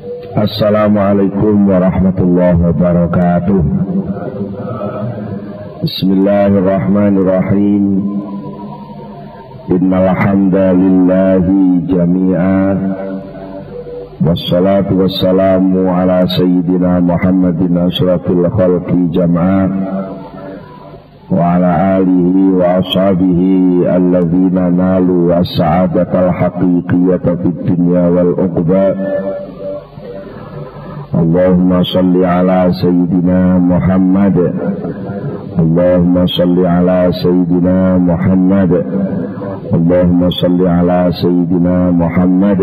[0.00, 3.60] Assalamualaikum warahmatullahi wabarakatuh
[5.84, 7.84] Bismillahirrahmanirrahim
[9.68, 12.80] Innalhamdalillahi jami'a
[14.24, 19.68] Wassalatu wassalamu ala sayyidina Muhammadin asrafil khalqi jama'a
[22.80, 29.20] ashabihi alladhina nalu as-sa'adatal haqiqiyata fid dunya wal uqba'
[31.13, 34.35] dunya wal uqba Allahumma salli ala sayyidina Muhammad
[35.59, 38.71] اللهم صل على سيدنا محمد
[39.73, 42.59] اللهم صل على سيدنا محمد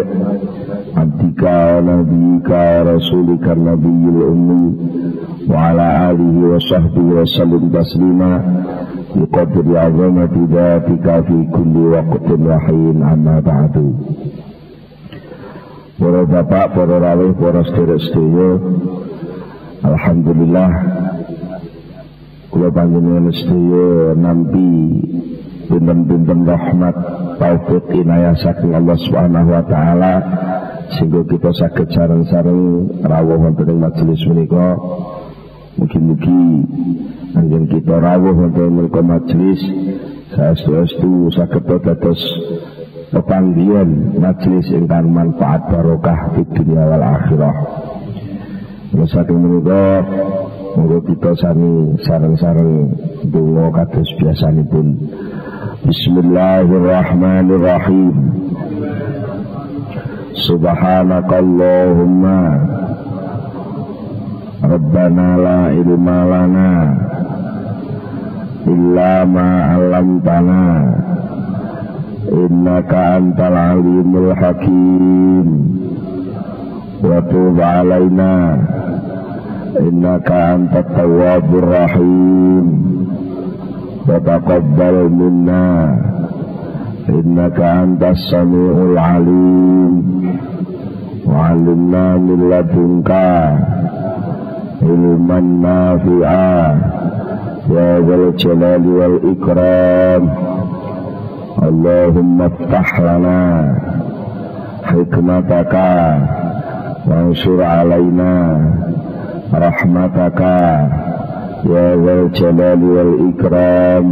[0.96, 4.66] عبدك ونبيك ورسولك النبي الأمي
[5.50, 8.32] وعلى آله وصحبه وسلم تسليما
[9.16, 13.74] بقدر عظمة ذاتك في كل وقت وحين أما بعد
[15.97, 18.05] Para bapak, para rawih, para sedherek
[19.81, 20.69] Alhamdulillah.
[22.53, 24.69] Kula panjenengan sedaya nampi
[25.65, 26.95] pinten-pinten rahmat
[27.41, 30.13] taufik inayah saking Allah Subhanahu wa taala.
[30.93, 34.77] Sehingga kita saged sareng-sareng rawuh wonten ing majelis menika.
[35.81, 36.45] Mugi-mugi
[37.33, 39.65] anjen kita rawuh wonten menika majelis.
[40.29, 42.21] Saestu-estu saged dados
[43.11, 47.55] pepanggihan majelis ingkang manfaat barokah di dunia wal akhirah.
[49.07, 50.03] Saking menika
[50.77, 52.93] Monggo kita sami sareng-sareng
[53.33, 55.09] donga kados biasanipun.
[55.89, 58.13] Bismillahirrahmanirrahim.
[60.37, 62.39] Subhanakallahumma
[64.69, 66.93] Rabbana la ilma lana
[68.69, 70.65] illa ma 'allamtana
[72.32, 75.46] innaka antal alimul hakim
[77.02, 78.34] wa tub 'alaina
[79.72, 82.66] إنك أنت التواب الرحيم
[84.08, 85.96] وتقبل منا
[87.08, 89.92] إنك أنت السميع العليم
[91.26, 93.10] وعلمنا من لدنك
[94.82, 96.60] علما نافعا
[97.70, 100.22] يا ذا الجلال والإكرام
[101.66, 103.40] اللهم افتح لنا
[104.84, 105.74] حكمتك
[107.08, 108.32] وانشر علينا
[109.52, 110.56] rahmataka
[111.68, 114.06] ya wal jalali wal ikram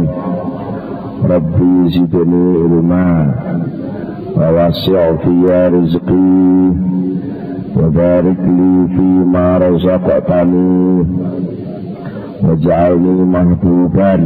[1.25, 3.25] rabbi zidni ilma
[4.37, 6.29] wa wasi' fiya rizqi
[7.73, 8.37] wa barik
[12.46, 14.22] waj'alni mahbuban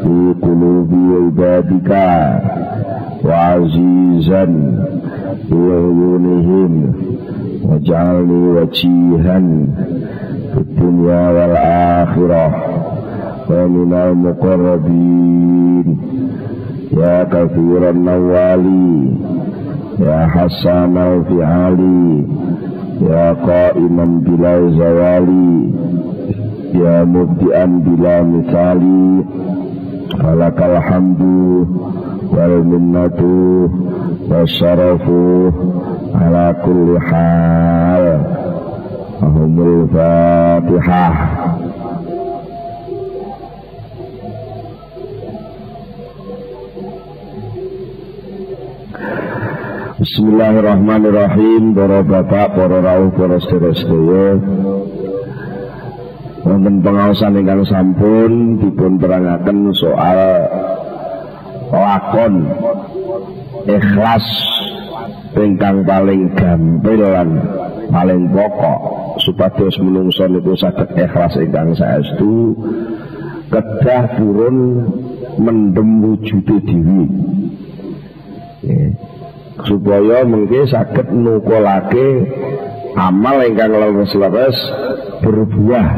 [0.00, 2.06] fi qulubi ibadika
[3.24, 4.52] wa azizan
[5.48, 6.72] fi uyunihim
[7.68, 9.46] waj'alni wajihan
[10.56, 11.56] fid dunya wal
[12.00, 12.52] akhirah
[13.52, 15.86] wa minal muqarrabin
[16.88, 18.84] ya kathiran nawali
[26.74, 29.22] ya mubdi'an bila misali.
[30.14, 31.66] Falakal hamdu
[32.34, 33.70] wal minnatu
[34.26, 35.54] wasyarafu
[36.14, 38.04] ala kulli hal.
[39.22, 41.14] Ahumul Fatihah
[49.94, 51.72] Bismillahirrahmanirrahim.
[51.72, 54.83] Para bapak, para rawuh, para sedherek
[56.44, 60.20] Wonten pengawasan ingkang sampun dipun terangaken soal
[61.72, 62.34] lakon
[63.64, 64.26] ikhlas
[65.32, 67.40] ingkang paling gampil lan
[67.88, 68.80] paling pokok
[69.24, 72.52] supados menungso niku saged ikhlas ingkang saestu
[73.48, 74.56] kedah purun
[75.40, 77.04] mendem wujude dhewe.
[79.64, 82.28] Supaya mengke saged nukulake
[83.00, 84.58] amal ingkang leres-leres
[85.24, 85.88] berbuah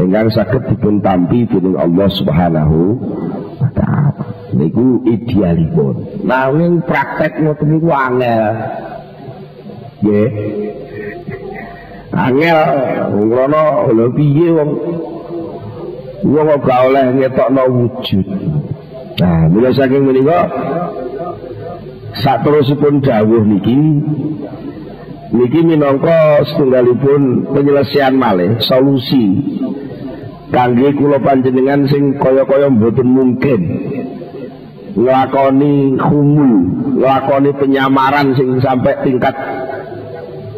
[0.00, 2.78] ingkang saged dipun tampi dening Allah Subhanahu
[3.60, 4.24] wa taala.
[4.50, 6.26] Niku idealipun.
[6.26, 8.44] Nanging praktek ngoten niku angel.
[10.02, 10.30] Nggih.
[12.10, 12.60] Angel
[13.14, 13.62] ngono
[13.94, 14.70] lho piye wong?
[16.20, 18.26] Wong gak oleh ngetokno wujud.
[19.20, 20.48] Nah mila saking menika
[22.20, 23.78] saterusipun dawuh niki
[25.30, 29.38] niki minangka setunggalipun penyelesaian malih solusi
[30.50, 33.60] kangge kula panjenengan sing kaya-kaya mboten mungkin
[34.90, 36.52] nglakoni humul,
[36.98, 39.32] nglakoni penyamaran sing sampai tingkat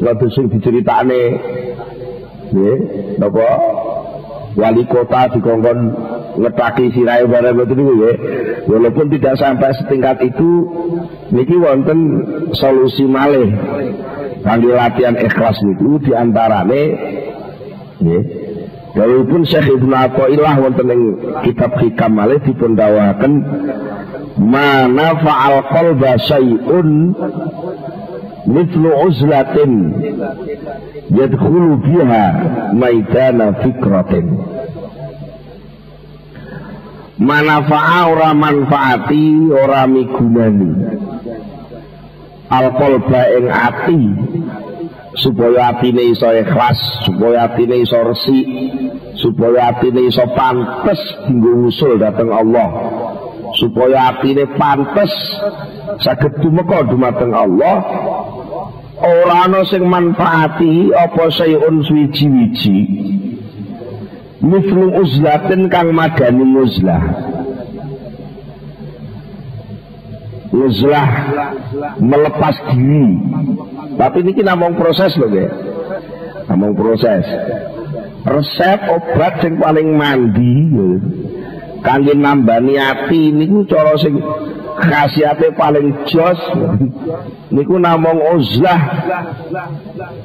[0.03, 1.23] Lalu sing diceritakne.
[2.51, 2.79] Nggih
[3.23, 3.49] napa?
[4.59, 5.79] Wali kota dikongkon
[6.39, 8.17] ngetaki sirai barang itu nggih
[8.71, 10.51] walaupun tidak sampai setingkat itu
[11.33, 11.99] niki wonten
[12.57, 13.53] solusi malih.
[14.43, 16.83] Kangge latihan ikhlas niku diantarane
[18.03, 18.25] nggih
[18.93, 21.03] Walaupun Syekh Ibnu Athaillah wonten ing
[21.49, 23.41] kitab hikam malih dipun dawaken
[24.37, 27.17] mana fa'al qalba syai'un
[28.45, 29.73] mithlu uzlatin
[31.09, 32.25] yadkhulu biha
[32.77, 34.27] maidana fikratin
[37.23, 40.71] manafa'a ora manfaati ora migunani.
[42.51, 44.01] Alqalba ing ati
[45.23, 46.77] supaya atine iso ikhlas
[47.07, 48.49] supaya atine iso resik
[49.17, 52.69] supaya atine iso pantes dinggo usul dateng Allah.
[53.57, 55.13] Supaya atine pantes
[56.03, 57.77] saged tumeka dumateng Allah.
[59.03, 62.79] Ora ana sing manfaati apa sayun suwiji-wiji
[64.43, 67.05] mislu uzlatin kang madani uzlah
[70.53, 71.11] uzlah
[71.97, 73.09] melepas diri.
[73.97, 75.49] Tapi ini namung proses loh ya
[76.53, 77.25] namung proses.
[78.23, 80.55] Resep obat yang paling mandi
[81.83, 84.15] kangge nambani ati niku cara sing
[84.81, 86.41] khasiate paling jos.
[87.53, 88.81] Niku namung uzlah.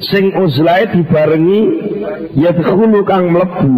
[0.00, 1.60] Sing uzlahe dibarengi
[2.38, 3.76] ya dulu kang mlebu.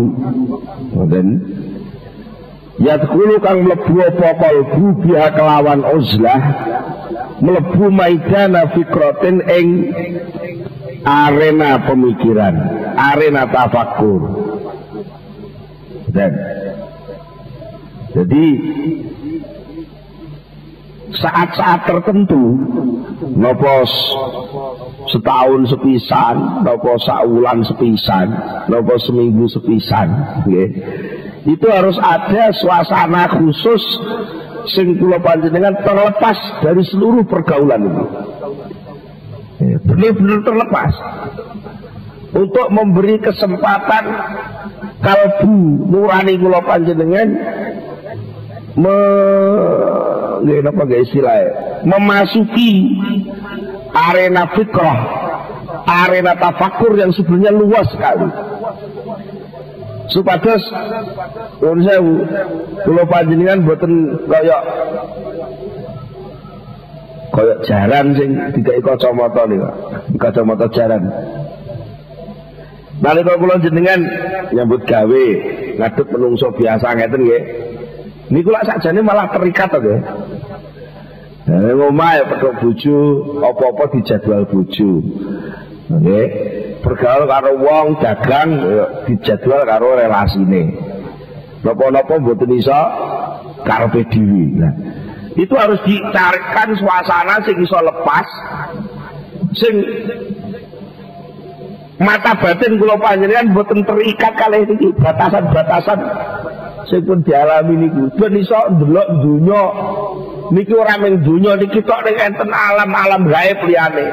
[0.94, 1.28] Ngoten.
[2.80, 6.40] Ya dulu kang mlebu apa kalbu biha kelawan uzlah.
[7.40, 9.68] Mlebu maidana fikratin ing
[11.04, 12.54] arena pemikiran
[12.96, 14.20] arena tafakur
[16.12, 16.32] dan
[18.12, 18.46] jadi
[21.16, 22.58] saat-saat tertentu.
[23.34, 23.86] Nopo
[25.10, 28.26] setahun sepisan nopo saulan sepisan
[28.70, 30.06] nopo seminggu sepisan
[30.44, 30.70] okay.
[31.48, 33.82] itu harus ada suasana khusus
[34.70, 38.04] sing kula panjenengan terlepas dari seluruh pergaulan itu.
[39.84, 40.92] Benar-benar terlepas.
[42.30, 44.04] Untuk memberi kesempatan
[45.02, 47.28] kalbu nurani kula panjenengan
[48.78, 48.96] me
[50.46, 51.36] nggih istilah
[51.84, 52.96] memasuki
[53.90, 54.98] arena fikrah
[55.86, 58.28] arena tafakur yang sebenarnya luas sekali.
[60.10, 60.62] Supados
[61.62, 62.26] pun sewu
[62.82, 64.58] kula panjenengan boten kaya
[67.30, 69.70] kaya jaran sing dikai kacamata niku
[70.18, 71.02] kacamata jaran.
[73.00, 74.02] Nalika kula jenengan
[74.50, 75.24] nyambut gawe
[75.78, 77.42] ngadep menungso biasa ngeten nggih
[78.30, 80.00] Niku lak sakjane malah terikat nggih.
[81.50, 82.98] Nah, ngomah ya pedok bojo,
[83.42, 85.02] apa-apa dijadwal bojo.
[85.90, 86.26] Nggih.
[86.80, 90.78] Bergaul karo wong dagang ya dijadwal karo relasine.
[91.66, 92.80] Napa-napa mboten iso
[93.66, 94.44] karepe dhewe.
[94.56, 94.72] Nah,
[95.34, 98.26] itu harus dicarikan suasana sing iso lepas
[99.58, 99.74] sing
[102.00, 106.00] mata batin kula panjenengan mboten terikat kalih iki batasan-batasan
[106.88, 109.62] sing pun dialami niku ben iso ndelok donya
[110.50, 114.08] niki ora mung donya niki tok ning enten alam-alam gaib liyane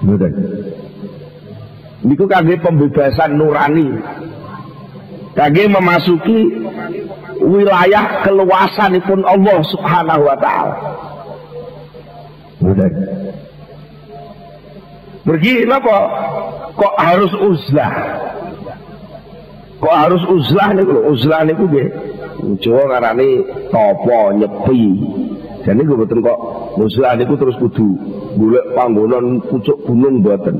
[0.00, 0.32] Mboten.
[2.00, 4.00] Niku kangge pembebasan nurani.
[5.36, 6.56] Kangge memasuki
[7.44, 10.76] wilayah keluasanipun Allah Subhanahu wa taala.
[12.64, 12.92] Mboten.
[15.20, 15.98] Pergi napa?
[16.74, 17.92] Kok harus uzlah?
[19.80, 21.88] Kok harus uzlah niku lho, uzlah niku nggih.
[22.60, 23.30] Jawa ngarani
[23.68, 24.84] topo nyepi.
[25.64, 26.38] Dan niku mboten kok
[26.80, 27.88] uzlah niku terus kudu
[28.36, 30.56] golek panggonan pucuk gunung mboten.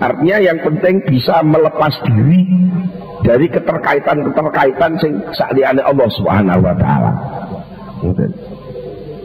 [0.00, 2.48] Artinya yang penting bisa melepas diri
[3.22, 7.12] dari keterkaitan-keterkaitan sing sakliane Allah Subhanahu wa taala.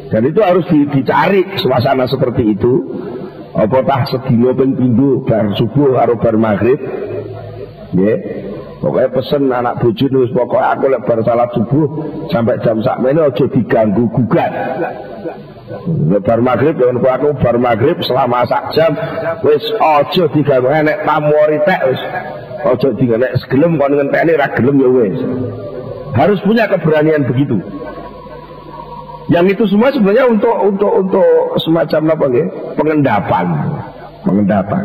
[0.08, 2.74] Dan itu harus dicari suasana seperti itu.
[3.58, 6.78] Apa tah sedina ping pindho bar subuh karo bar maghrib.
[7.98, 8.18] Nggih.
[8.78, 11.86] Pokoknya pesen anak bojo terus pokoknya aku lebar salat subuh
[12.30, 14.52] sampai jam sak ini aja diganggu gugat.
[16.14, 18.94] Lebar maghrib dengan aku bar maghrib selama sak jam
[19.42, 21.34] wis aja diganggu nek tamu
[21.66, 22.02] tek wis
[22.62, 25.18] aja nek segelem kon ngenteni ra gelem ya wis.
[26.14, 27.58] Harus punya keberanian begitu.
[29.28, 32.48] Yang itu semua sebenarnya untuk untuk untuk semacam apa nggih?
[32.80, 33.46] Pengendapan.
[34.24, 34.84] Pengendapan.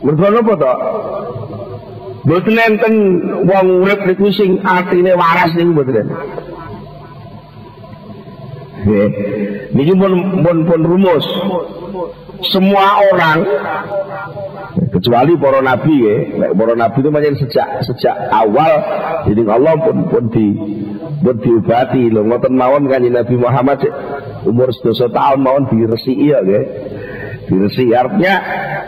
[0.00, 0.76] Mergo apa toh?
[2.20, 2.94] Mboten enten
[3.48, 6.06] wong urip niku sing atine waras niku mboten.
[8.84, 9.08] Nggih.
[9.70, 11.26] Niki pun pun pun rumus.
[12.48, 13.44] semua orang
[15.00, 16.16] kecuali para nabi ya.
[16.52, 18.72] Para nabi itu macam sejak sejak awal
[19.24, 20.52] jadi Allah pun pun di
[21.24, 23.80] pun diobati loh ngoten mawon kan Nabi Muhammad
[24.44, 26.60] umur sedoso tahun mawon diresi ya ya
[27.48, 28.34] diresi artinya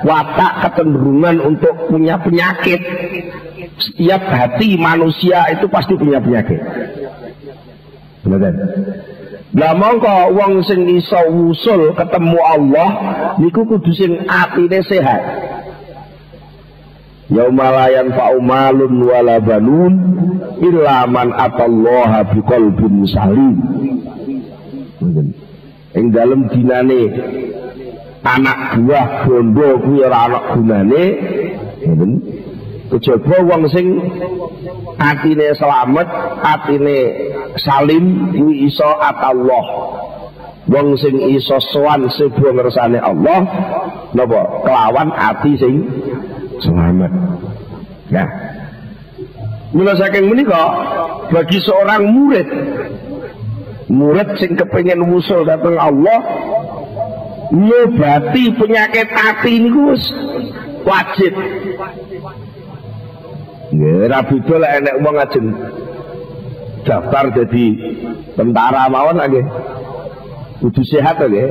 [0.05, 2.79] watak kecenderungan untuk punya penyakit.
[3.73, 6.61] Setiap hati manusia itu pasti punya penyakit.
[8.23, 8.55] Benar
[9.53, 12.89] lah mongko wong sing iso wusul ketemu Allah
[13.37, 15.21] niku kudu sing atine sehat.
[17.31, 19.93] Yauma la yanfa'u malun wala banun
[20.59, 23.57] illa man atallaha biqalbin salim.
[25.93, 27.03] Ing dalem dinane
[28.27, 31.05] anak buah bondo kuwi ora ana gunane.
[32.93, 33.87] Kejaba wong sing
[35.01, 36.09] atine selamat,
[36.45, 36.97] atine
[37.57, 39.67] salim kuwi iso atallah.
[40.69, 43.41] Wong sing iso sowan sebuah ngersane Allah
[44.15, 45.75] napa kelawan ati sing
[46.63, 47.13] selamat.
[48.09, 48.25] Ya.
[49.73, 50.63] Mula saking menika
[51.33, 52.49] bagi seorang murid
[53.89, 56.21] murid sing kepengen wusul datang Allah
[57.53, 59.97] nyobati penyakit hati niku
[60.85, 61.33] wajib
[63.73, 65.49] Nggih, ra beda lek enek wong ajeng
[66.85, 67.67] daftar jadi
[68.37, 69.47] tentara mawon nggih.
[70.61, 71.49] Kudu sehat to nggih.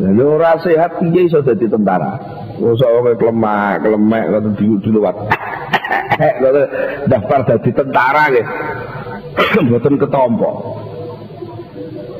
[0.00, 2.16] Lha ora sehat piye iso dadi tentara?
[2.62, 4.42] Mosok wong klemak, klemek kok
[4.86, 5.16] diluwat.
[6.14, 6.52] Kok
[7.10, 8.46] daftar jadi tentara nggih.
[9.66, 10.50] Mboten ketompo.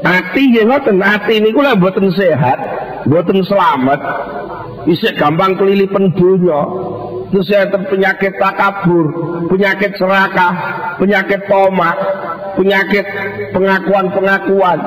[0.02, 2.58] Ati nggih ngoten, ati niku lek mboten sehat,
[3.06, 4.00] mboten selamat,
[4.90, 6.60] isih gampang kelilipan dunya
[7.32, 9.08] terus ada penyakit takabur,
[9.48, 10.52] penyakit serakah,
[11.00, 11.96] penyakit tomak,
[12.60, 13.06] penyakit
[13.56, 14.78] pengakuan-pengakuan,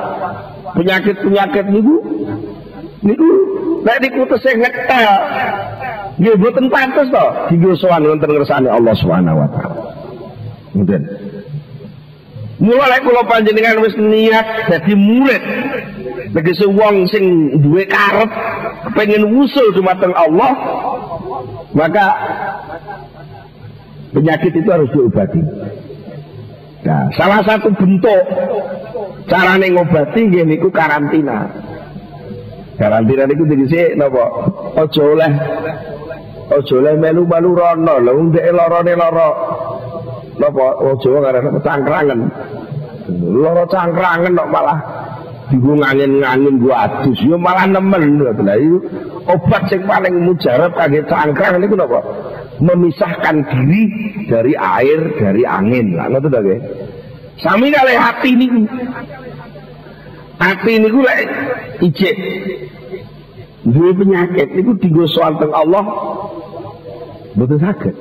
[0.78, 1.96] penyakit-penyakit niku
[3.02, 3.30] niku
[3.86, 5.14] nek niku tesih ngetel.
[6.18, 9.82] Nggih mboten pantes to dienggo sowan wonten ngersane Allah Subhanahu wa taala.
[10.74, 11.02] Ngoten.
[12.56, 15.44] Mulai kula panjenengan wis niat dadi murid
[16.36, 18.28] Tegese wong sing duwe karep
[18.92, 20.52] pengen wusul dumateng Allah
[21.72, 22.06] maka
[24.12, 25.40] penyakit itu harus diobati.
[26.84, 28.22] Nah, salah satu bentuk
[29.32, 31.48] cara ngobati gini ku karantina.
[32.76, 34.24] Karantina niku tegese napa?
[34.76, 35.32] Aja oleh
[36.52, 39.28] aja oleh melu-melu rono lho ndek lorone lara
[40.36, 42.20] napa aja ngarep cangkrangan.
[43.32, 44.78] Lara cangkrangan kok malah
[45.46, 48.34] Ibu ngangin-ngangin gua adus, yo malah nemen lho.
[48.34, 48.82] Itu
[49.30, 52.02] obat yang paling mujarab kaki cangkrang ini kenapa?
[52.58, 53.82] Memisahkan diri
[54.26, 55.94] dari air, dari angin.
[55.94, 56.56] Lah ngoten to.
[57.38, 58.64] Sami kali hati niku.
[60.36, 61.20] Hati niku lek
[61.80, 62.16] ijek.
[63.66, 65.84] Duwe penyakit niku dienggo sowan Allah
[67.34, 67.94] betul sakit.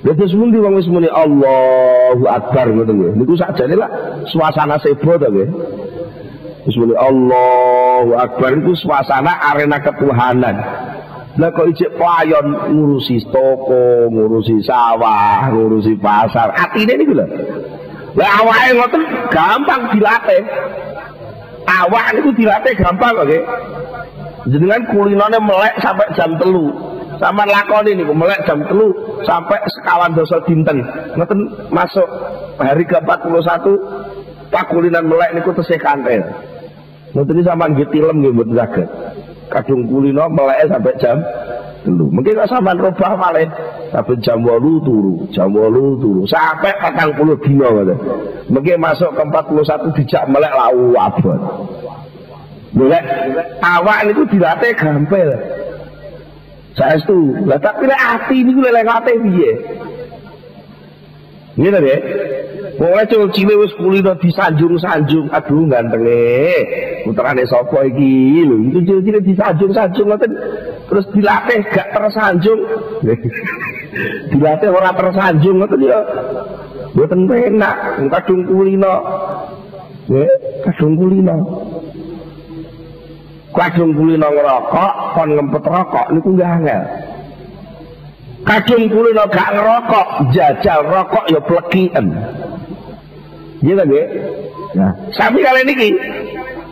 [0.00, 3.12] Dadi semundi wong wis muni Allahu Akbar ngoten nggih.
[3.20, 3.90] Niku sakjane lah
[4.32, 5.48] suasana sebo to nggih.
[6.64, 10.56] Bismillah Allahu Akbar itu suasana arena ketuhanan.
[11.38, 16.52] Lah kok ijek playon ngurusi toko, ngurusi sawah, ngurusi pasar.
[16.52, 17.26] Atine niku lho.
[18.18, 20.42] Lah awake ngoten gampang dilatih.
[21.70, 23.42] Awak niku dilatih gampang kok nggih.
[24.50, 26.72] Jenengan kulinane melek sampai jam telu.
[27.20, 28.90] Sama lakoni niku melek jam telu
[29.22, 30.82] sampai sekawan dosa dinten.
[31.14, 32.08] Ngoten masuk
[32.58, 33.66] hari ke-41
[34.50, 36.26] pakulinan melek niku tesih kantel.
[37.10, 38.88] Nanti sama nggih tilem nggih mboten saged.
[39.50, 41.18] Kadung kulino melek sampai jam
[41.82, 42.06] telu.
[42.12, 43.48] Mungkin kok sampean robah malih
[43.90, 47.98] sampai jam 8 turu, jam 8 turu sampai 40 dina ngoten.
[48.50, 51.40] Mungkin masuk ke 41 dijak melek lau abot.
[52.70, 53.04] Melek
[53.62, 55.30] awak niku dilatih gampil.
[56.78, 58.86] Saestu, lah tapi lek ati niku lek?
[61.58, 61.98] Ngene ya.
[62.80, 65.28] Pokoknya cul cilik wis kulino disanjung-sanjung.
[65.34, 66.64] Aduh gantenge.
[67.04, 68.56] Putrane sapa iki lho.
[68.70, 70.32] Itu cilik-cilik disanjung-sanjung ngoten.
[70.88, 72.60] Terus dilatih gak tersanjung.
[74.32, 76.00] dilatih ora tersanjung ngoten ya.
[76.96, 77.76] Mboten penak.
[78.08, 78.94] Kadung kulino.
[80.10, 80.32] Nggih,
[80.64, 81.36] kadung kulino.
[83.50, 86.82] Kadung kulino ngerokok, kon ngempet rokok niku nggak angel.
[88.40, 92.06] Kadung kulino gak ngerokok, jajal rokok ya plekian.
[93.60, 94.04] Iya kan ya?
[94.70, 95.90] Nah, sami kali niki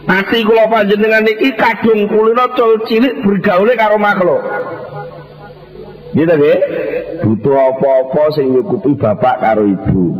[0.08, 4.40] Nanti kula panjenengan niki kadung kulino col cilik bergaul karo makhluk.
[6.16, 6.56] Gitu ya?
[7.20, 10.16] Butuh apa-apa sing nyukupi bapak karo ibu.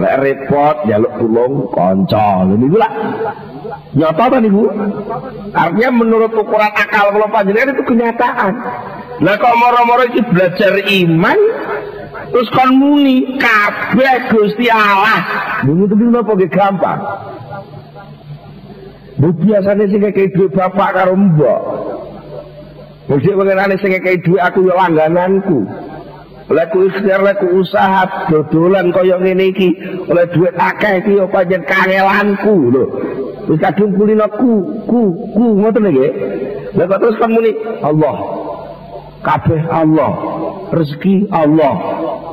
[0.00, 2.48] Lek repot jaluk tulung kanca.
[2.48, 2.92] Lha niku lah
[3.92, 4.64] Nyata kan ibu?
[5.52, 8.52] Artinya menurut ukuran akal kalau panjenengan itu kenyataan.
[9.22, 11.38] Nah kalau moro-moro itu belajar iman,
[12.34, 15.22] terus kon muni kabeh Gusti Allah.
[15.62, 17.00] Muni itu napa ge gampang.
[19.22, 21.60] Bu biasanya sing kayak duit bapak karo mbok.
[23.06, 25.70] Mesti mengenai sing kayak duit aku ya langgananku.
[26.50, 29.70] Oleh ku ikhtiar, oleh ku usaha dodolan kaya ngene iki,
[30.10, 32.84] oleh duit akeh iki ya pancen kangelanku lho.
[33.46, 36.12] Wis kadung kulino ku ku ku ngoten nggih.
[36.74, 37.54] Lah kok terus kan muni
[37.86, 38.41] Allah.
[39.22, 40.12] Kabeh Allah.
[40.74, 41.74] Rezeki Allah.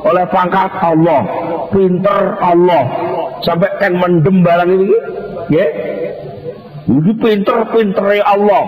[0.04, 1.22] Oleh pangkat Allah.
[1.70, 2.84] Pinter Allah.
[3.46, 4.86] Sampai kan mendem barang ini
[5.48, 5.70] nggih.
[6.90, 8.64] Iki pinter-pintere Allah.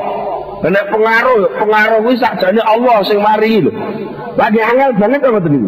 [0.63, 3.75] Nek pengaruh, pengaruh kuwi sakjane Allah sing mari lho.
[4.39, 5.59] Lagi angel banget apa tadi?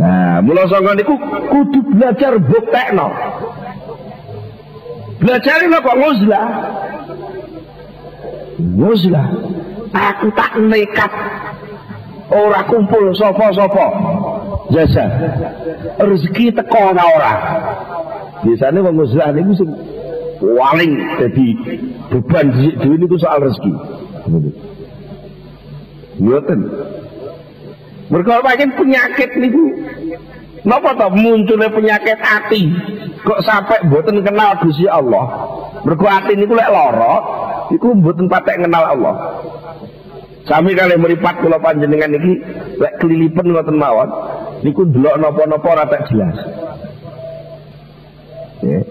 [0.00, 1.14] Nah, mula sangka niku
[1.46, 3.08] kudu belajar buktekno.
[5.22, 6.46] Belajar ini kok nguzlah.
[8.58, 9.26] Nguzlah.
[9.90, 11.12] Aku tak nekat.
[12.30, 13.86] Ora kumpul sopo-sopo.
[14.70, 15.06] Jasa.
[15.98, 17.34] Rezeki teko ora ora.
[18.46, 19.70] Biasanya wong nguzlah niku sing
[20.40, 21.48] paling jadi
[22.08, 23.72] beban dhisik dhewe niku soal rezeki.
[26.22, 26.60] Ngoten.
[28.10, 29.64] Mereka pancen penyakit niku.
[30.60, 32.68] Napa to munculnya penyakit hati?
[33.24, 35.24] Kok sampai mboten kenal Gusti Allah?
[35.88, 37.14] Mergo ati niku lek lara,
[37.72, 39.14] iku mboten patek kenal Allah.
[40.50, 42.42] Sami kali meripat kula panjenengan iki
[42.82, 44.10] lek kelilipen ngoten mawon,
[44.66, 46.34] niku ndelok napa-napa ora tak jelas.
[48.66, 48.82] Ya.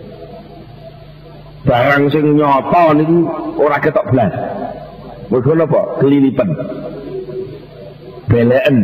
[1.67, 3.27] Barang sing nyata niku
[3.59, 4.31] ora ketok blas.
[5.27, 5.99] Mergo napa?
[5.99, 6.49] Kelilipen
[8.31, 8.77] beleken.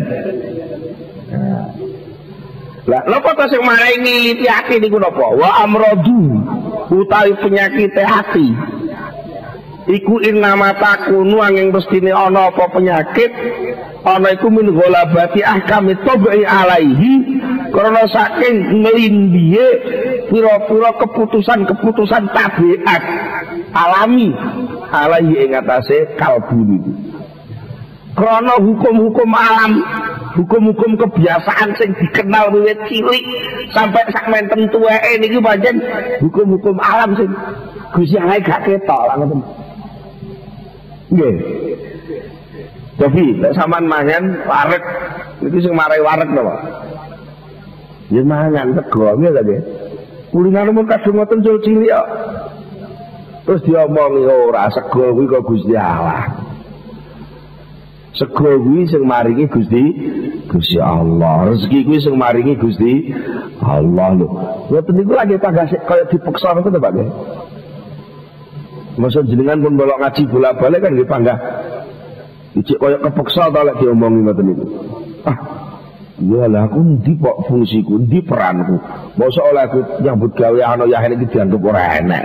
[1.31, 1.65] Nah.
[2.91, 5.31] Lah napa to sing marai ngiliti ati niku napa?
[5.31, 6.43] Wa amradu
[6.91, 8.74] utawi penyakit hati.
[9.85, 13.29] Iku innama takunu angin mestine ana apa penyakit
[14.01, 17.37] ana iku min ghalabati ahkami tabai alaihi
[17.69, 19.65] karena saking ngelindie
[20.33, 23.03] pira-pira keputusan-keputusan tabiat
[23.77, 24.33] alami
[24.89, 26.93] alaihi ing atase kalbu niku
[28.15, 29.83] Krono hukum-hukum alam,
[30.39, 33.19] hukum-hukum kebiasaan sing dikenal wiwit cilik
[33.75, 35.83] sampai sak menten tuweke niki pancen
[36.23, 37.27] hukum-hukum alam sing
[37.91, 39.64] Gusti Allah gak ketok lah ngoten.
[41.13, 41.35] Nggih.
[42.95, 44.83] Tapi nek sampean mangan wareg
[45.43, 46.55] niku sing marai wareg napa?
[48.07, 49.61] Ya mangan sego nggih ta nggih.
[50.31, 52.07] Kulinan mun kadung ngoten cilik kok.
[53.45, 56.23] Terus diomongi ora sego kuwi kok Gusti Allah.
[58.15, 59.83] Sego kuwi sing maringi Gusti
[60.47, 61.51] Gusti Allah.
[61.51, 63.11] Rezeki kuwi sing maringi Gusti
[63.59, 64.27] Allah lho.
[64.71, 67.09] Ngoten niku lagi tangga kaya dipeksa ngoten to Pak nggih.
[68.95, 71.37] Masa jenengan pun bolak ngaji bolak-balik kan nggih panggah.
[72.55, 74.65] Icik kaya kepeksa to lek diomongi ngoten niku.
[75.27, 75.37] Ah,
[76.15, 78.79] Ya lah aku ndi kok fungsiku, ndi peranku.
[79.19, 82.23] Masa oleh aku nyambut gawe ana yahin iki dianggap ora enak.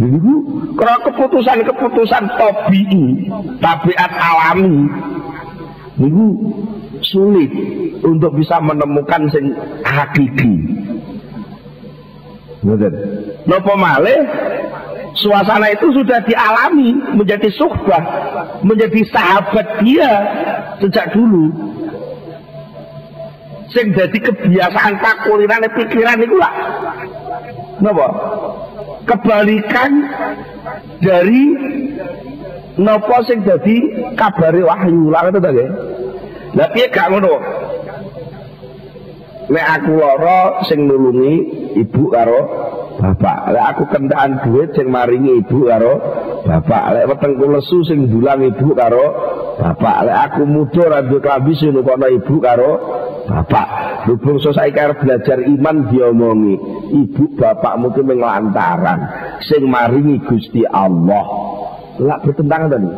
[0.00, 0.34] Niku
[0.80, 3.28] karena keputusan-keputusan tabii,
[3.60, 4.88] tabiat alami.
[6.00, 6.26] Niku
[7.04, 7.52] sulit
[8.00, 9.52] untuk bisa menemukan sing
[9.84, 10.56] hakiki.
[12.64, 12.94] Ngoten.
[13.44, 14.20] Napa malih
[15.18, 18.04] suasana itu sudah dialami menjadi suhbah,
[18.62, 20.10] menjadi sahabat dia
[20.78, 21.50] sejak dulu.
[23.70, 26.54] Sing jadi kebiasaan pakuliran pikiran itu lah.
[27.78, 28.08] Napa?
[29.10, 29.90] kebalikan
[31.00, 31.44] dari
[32.78, 33.78] nopo sing dadi
[34.14, 35.70] kabare wahyu lah nggih.
[36.58, 37.34] Lah piye gak ngono?
[39.50, 41.34] Nek aku lara sing nulungi
[41.78, 42.69] ibu karo
[43.00, 43.38] bapak.
[43.56, 45.94] Lek aku kentaan duit sing maringi ibu karo
[46.44, 46.84] bapak.
[46.94, 49.04] Lek wetengku lesu sing dulang ibu karo
[49.56, 49.96] bapak.
[50.06, 52.70] Lek aku muda ra duwe klambi sing nukono ibu karo
[53.24, 53.68] bapak.
[54.08, 56.56] Hubung saiki arep belajar iman diomongi.
[56.92, 59.00] Ibu bapak mungkin menglantaran
[59.48, 61.24] sing maringi Gusti Allah.
[62.00, 62.90] Lah bertentangan tadi.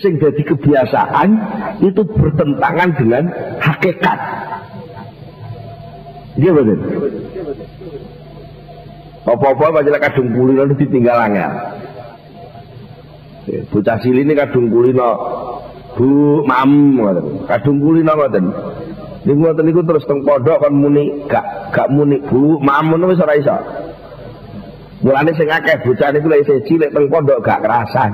[0.00, 1.28] Sing jadi kebiasaan
[1.80, 3.24] itu bertentangan dengan
[3.56, 4.18] hakikat.
[6.34, 6.78] Dia betul.
[9.24, 11.52] Apa-apa majalah kadung kulino ditinggal angel.
[13.72, 15.10] Bocah cilik ini kadung kulino
[15.96, 17.00] Bu mam
[17.48, 18.44] kadung kulino ngoten.
[19.24, 23.24] Niku ngoten niku terus teng pondok kon muni gak gak muni Bu mam ngono wis
[23.24, 23.56] ora iso.
[25.00, 28.12] Mulane sing akeh bocah niku lek isih cilik teng pondok gak kerasan.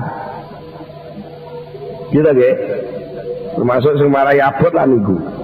[2.15, 2.55] Gitu nggih.
[3.59, 5.40] Termasuk sing marai abot lah niku.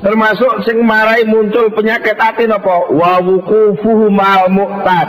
[0.00, 2.90] Termasuk sing marai muncul penyakit hati napa?
[2.94, 5.08] Wa wuqufuhu mal muqtad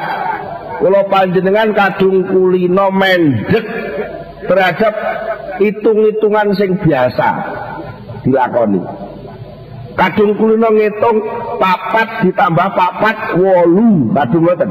[1.09, 3.65] panjenengan kadung kulino mendek
[4.47, 4.93] terhadap
[5.59, 7.27] hitung-hitungan sing biasa
[8.23, 8.79] dilakoni.
[9.99, 11.17] Kadung kulino ngitung
[11.59, 14.15] papat ditambah papat wolu.
[14.15, 14.69] Kadung ngoten.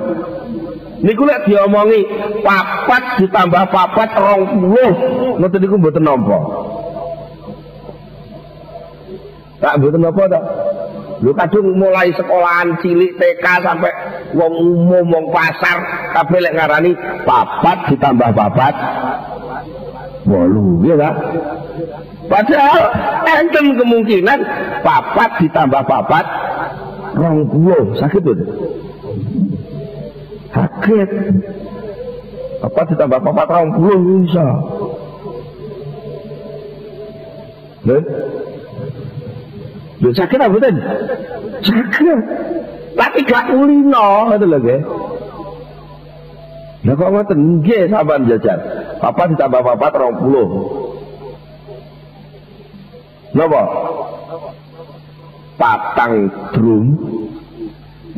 [0.98, 2.00] Niku lek diomongi
[2.42, 4.90] papat ditambah papat rong puluh
[5.38, 6.58] ngoten niku mboten nampa
[9.68, 10.44] tak mboten napa tak
[11.18, 13.90] Lu kadung mulai sekolahan cilik TK sampai
[14.38, 15.83] wong umum wong pasar
[16.14, 16.94] kabeh lek ngarani
[17.26, 18.74] papat ditambah papat
[20.22, 21.14] bolu ya tak?
[22.31, 22.83] Padahal
[23.35, 24.38] enten kemungkinan
[24.87, 26.24] papat ditambah papat
[27.18, 28.38] rong puluh sakit tuh.
[30.54, 31.09] Sakit.
[32.62, 34.46] Papat ditambah papat rong puluh bisa.
[37.90, 37.98] Lho?
[39.99, 40.77] Lho sakit apa betul?
[41.63, 42.19] Sakit.
[42.95, 44.81] Tapi gak kulino itu lho nggih.
[46.87, 48.59] Lah kok ngoten nggih sampean jajan.
[49.03, 50.49] Papat ditambah papat rong puluh.
[53.35, 53.63] Napa?
[55.59, 56.87] Patang drum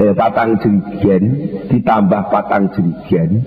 [0.01, 1.23] eh, patang jerigen
[1.69, 3.45] ditambah patang jerigen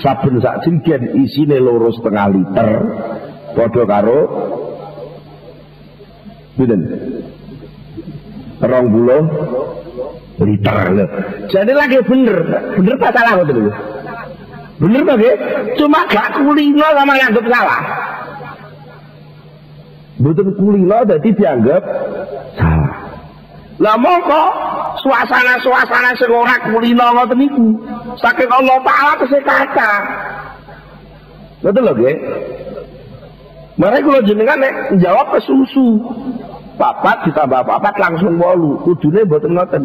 [0.00, 2.70] saben sak jerigen isine loro setengah liter
[3.56, 4.20] padha karo
[6.54, 6.82] Biden
[8.62, 9.22] rong puluh
[10.42, 11.06] liter lho.
[11.50, 12.38] Jadi lagi bener,
[12.78, 13.70] bener tak salah betul
[14.74, 15.30] Bener bagi,
[15.78, 17.82] cuma gak kulino sama nganggep salah.
[20.18, 21.82] Betul kulino jadi dianggap
[22.58, 22.94] salah.
[23.78, 24.42] Lah mongko
[24.98, 27.68] suasana-suasana sing ora kulino ngoten niku.
[28.18, 29.42] Saking Allah Taala tesih.
[31.62, 32.16] Betul lho nggih.
[33.74, 35.98] Mereka kalau jenengan nek jawab ke susu.
[36.74, 38.82] Papat ditambah papat langsung wolu.
[38.82, 39.84] Kudune mboten ngoten.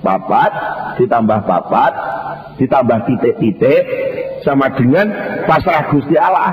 [0.00, 0.52] Papat
[0.96, 1.92] ditambah papat
[2.56, 3.82] ditambah titik-titik
[4.40, 5.12] sama dengan
[5.44, 6.52] pasrah Gusti Allah.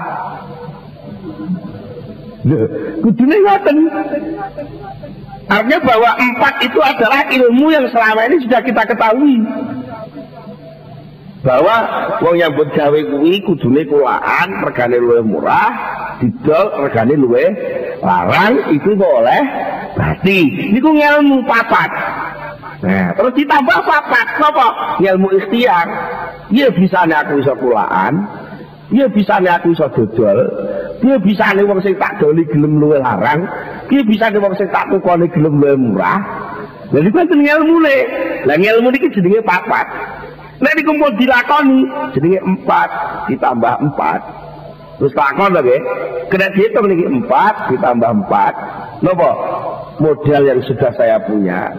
[3.03, 3.77] Kudune ngoten.
[5.47, 9.39] Artinya bahwa empat itu adalah ilmu yang selama ini sudah kita ketahui.
[11.39, 11.75] Bahwa
[12.19, 15.71] wong yang buat gawe kuwi kudune kulaan regane luwih murah,
[16.19, 17.47] didol regane luwih
[18.01, 19.43] larang itu boleh
[19.97, 21.89] berarti niku ilmu papat.
[22.77, 24.67] Nah, terus ditambah papat napa?
[25.01, 25.87] Ilmu ikhtiar.
[26.53, 28.23] Iya bisane aku iso kulaan,
[28.93, 30.47] iya bisane aku iso dodol,
[31.03, 33.43] dia bisa wong sing tak doli gelem luwe larang,
[33.91, 36.23] dia bisa wong sing tak tukoni gelem luwe murah.
[36.87, 37.99] Jadi kan ilmu nih,
[38.47, 39.87] lah ilmu ini jenenge papat.
[40.63, 41.83] Nek dikumpul dilakoni
[42.15, 42.89] jenenge empat
[43.27, 44.46] ditambah empat.
[44.97, 45.77] Terus lakon lagi,
[46.33, 48.53] kena dihitung nih empat ditambah empat.
[49.05, 49.29] Nopo
[50.01, 51.69] model yang sudah saya punya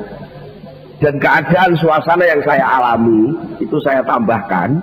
[0.98, 4.78] dan keadaan suasana yang saya alami itu saya tambahkan.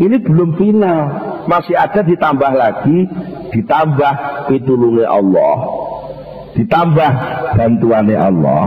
[0.00, 1.00] Ini belum final,
[1.44, 3.04] masih ada ditambah lagi
[3.52, 4.12] ditambah
[4.48, 5.56] pitulunge Allah
[6.54, 7.10] ditambah
[7.58, 8.64] bantuannya Allah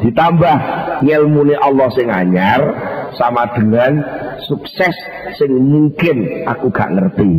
[0.00, 0.54] ditambah
[1.04, 2.60] ngilmune Allah sing anyar
[3.16, 4.00] sama dengan
[4.46, 4.94] sukses
[5.36, 7.32] sing mungkin aku gak ngerti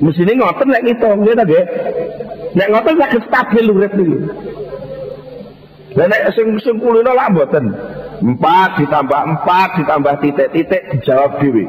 [0.00, 1.64] mesti ngoten lek ngitung nggih ta nggih
[2.56, 4.18] nek ngoten saged stabil urip niki
[5.90, 7.74] Lah nek sing sing kulino lah mboten.
[8.22, 11.66] 4 ditambah 4 ditambah titik-titik dijawab dhewe.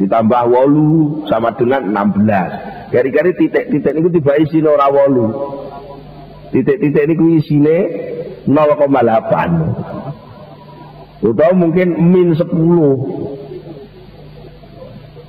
[0.00, 5.26] Ditambah wolu sama dengan 16 kari-kari titik-titik ini tiba isi ora wolu.
[6.48, 7.76] Titik-titik ini isine
[8.48, 10.08] 0,8
[11.18, 12.46] atau mungkin min 10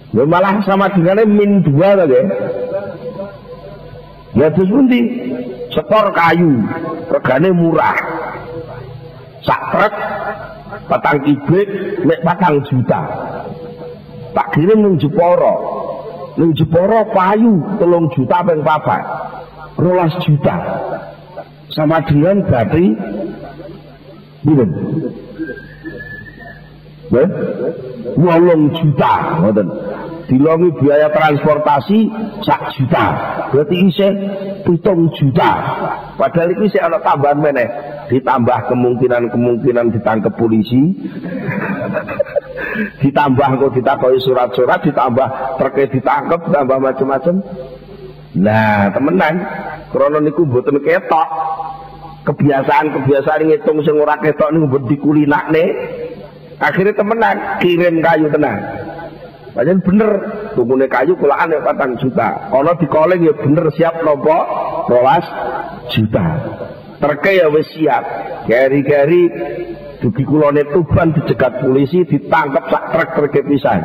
[0.10, 2.22] ya malah sama dengan min 2 lagi
[4.34, 5.00] ya terus nanti
[5.74, 6.66] sekor kayu
[7.10, 7.98] regane murah.
[9.46, 9.94] Sak truk
[10.92, 11.70] patang kibrit
[12.04, 13.02] mek patang juta.
[14.36, 15.56] Tak kirim ning Jepara.
[16.38, 19.04] Ning Jepara payu telung juta ping papat.
[19.80, 20.58] Rolas juta.
[21.72, 22.98] Sama dengan berarti
[24.40, 24.72] Bilen.
[27.10, 27.30] Eh?
[28.16, 29.68] Wolong juta, ngoten.
[30.30, 32.00] Dilongi biaya transportasi
[32.46, 33.06] sak juta.
[33.50, 34.12] Berarti isih
[34.62, 35.52] pitung juta.
[36.14, 37.66] Padahal ini sih ada tambahan meneh.
[38.14, 40.94] Ditambah kemungkinan-kemungkinan ditangkap polisi.
[43.00, 45.28] ditambah kok ditakoi surat-surat ditambah
[45.60, 47.36] terkait ditangkap ditambah macam-macam
[48.38, 49.36] nah temenan
[49.90, 51.30] krono niku mboten ketok
[52.30, 55.66] kebiasaan-kebiasaan ngitung sing ora ketok niku mbok dikulinakne
[56.62, 58.60] akhirnya temenan kirim kayu tenang
[59.50, 60.12] Padahal bener
[60.54, 62.54] tukune kayu kulaan ya patang juta.
[62.54, 64.38] Di calling ya bener siap nopo
[64.88, 65.26] rolas
[65.90, 66.26] juta.
[67.02, 68.04] Terke ya wis siap.
[68.46, 69.30] Gari-gari
[70.00, 73.82] dugi kulone Tuban dicegat polisi ditangkap sak truk terke pisan.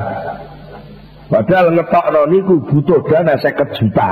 [1.32, 4.10] Padahal ngetokno niku butuh dana 50 juta.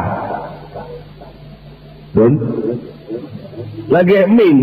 [2.12, 2.32] Dan
[3.88, 4.56] lagi min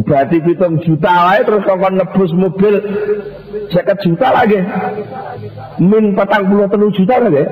[0.00, 2.74] berarti pitung juta wae terus kok nebus mobil
[3.68, 4.58] seket juta lagi?
[5.78, 7.44] Min petang puluh telu juta lagi?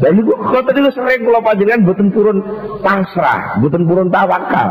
[0.00, 2.38] Dan itu kau tadi sering kalau panjenengan buatan turun
[2.80, 4.68] pasrah buatan turun tawakal.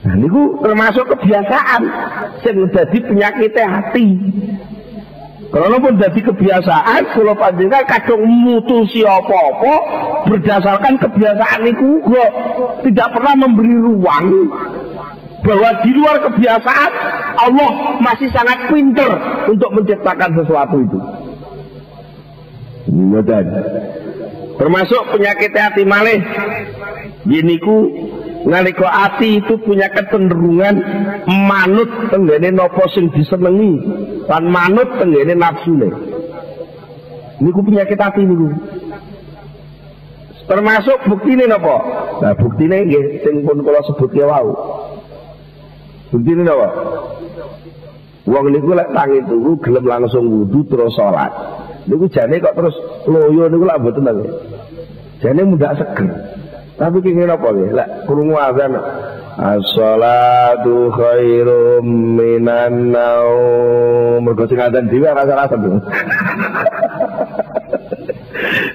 [0.00, 0.28] Nah ini
[0.64, 1.82] termasuk kebiasaan
[2.40, 4.08] yang menjadi penyakit hati
[5.50, 9.74] kalau pun jadi kebiasaan, kalau panjenengan kadang mutusi apa-apa
[10.30, 12.30] berdasarkan kebiasaan itu kok
[12.86, 14.46] tidak pernah memberi ruang
[15.42, 16.90] bahwa di luar kebiasaan
[17.34, 19.10] Allah masih sangat pinter
[19.50, 20.98] untuk menciptakan sesuatu itu.
[22.90, 23.18] Ini
[24.54, 26.20] Termasuk penyakit hati malih.
[27.26, 27.90] Yeniku
[28.46, 30.76] nalika ati itu punya kecenderungan
[31.28, 33.80] manut tenggene nopo sing disenengi
[34.28, 35.88] lan manut tenggene nafsune.
[37.40, 38.48] Niku penyakit ati niku.
[40.48, 41.76] Termasuk bukti ini nopo
[42.20, 44.48] nah bukti ini sing pun kula sebut ya wau.
[46.10, 46.68] Bukti ini nopo
[48.30, 51.32] wong niku lek tangi turu gelem langsung wudu terus salat
[51.90, 52.76] niku jane kok terus
[53.08, 54.06] loyo niku lak mboten
[55.18, 56.08] jane mudah seger
[56.80, 57.68] tapi kenging apa ya?
[57.76, 58.72] Lek krungu azan
[59.36, 61.84] As-salatu khairum
[62.16, 64.24] minan naum.
[64.24, 65.44] Mergo sing azan dhewe ora salah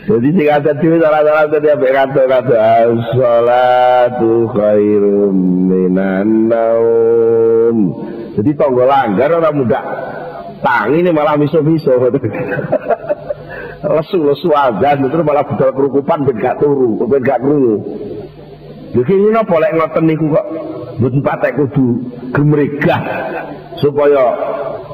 [0.06, 5.34] Jadi sing azan dhewe salah-salah dadi ambek kanto-kanto as-salatu khairum
[5.65, 7.89] minan naum.
[8.38, 9.82] Jadi tonggo langgar ora mudah.
[10.62, 11.98] Tangi ini malah miso-miso.
[13.89, 17.76] lesu-lesu azan itu malah budal kerukupan ben gak turu, ben gak krungu.
[18.95, 20.45] Lha iki napa lek ngoten niku kok
[20.95, 22.00] mboten patek kudu
[22.32, 23.02] gemregah
[23.84, 24.24] supaya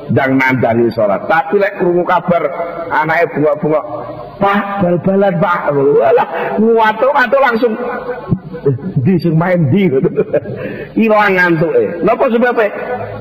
[0.10, 1.30] ndang nandani salat.
[1.30, 2.44] Tapi lek krungu kabar
[2.90, 3.82] anake bunga-bunga,
[4.42, 5.60] Pak bal-balan Pak.
[5.70, 6.28] Walah,
[6.58, 7.74] nguwatu-watu langsung
[9.02, 9.88] di sing main di
[10.98, 12.04] hilang ngantuke.
[12.04, 12.68] Napa sebabnya?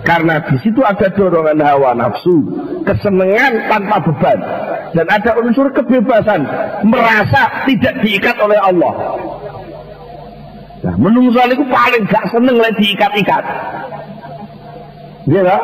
[0.03, 2.43] Karena di situ ada dorongan hawa nafsu,
[2.83, 4.39] kesenangan tanpa beban
[4.97, 6.43] dan ada unsur kebebasan
[6.83, 8.95] merasa tidak diikat oleh Allah.
[10.81, 13.45] Nah, menungso itu paling gak seneng lek diikat-ikat.
[15.29, 15.57] Iya.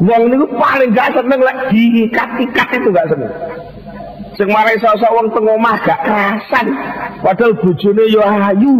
[0.00, 3.32] Wong niku paling gak seneng lek diikat-ikat itu gak seneng.
[4.36, 6.66] Sing marai sosok wong teng omah gak kerasan.
[7.24, 8.74] Padahal bojone yo ayu.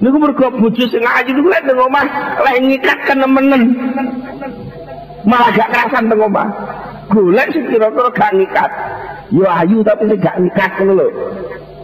[0.00, 2.04] Niku mergo bojo sing ayu niku lek teng omah
[2.40, 3.62] lek ngikat kenemenen.
[5.28, 6.48] Malah gak kerasan teng omah.
[7.12, 8.70] Golek sing kira-kira gak ngikat.
[9.28, 11.08] Yo ayu tapi sing gak ngikat ngono lho.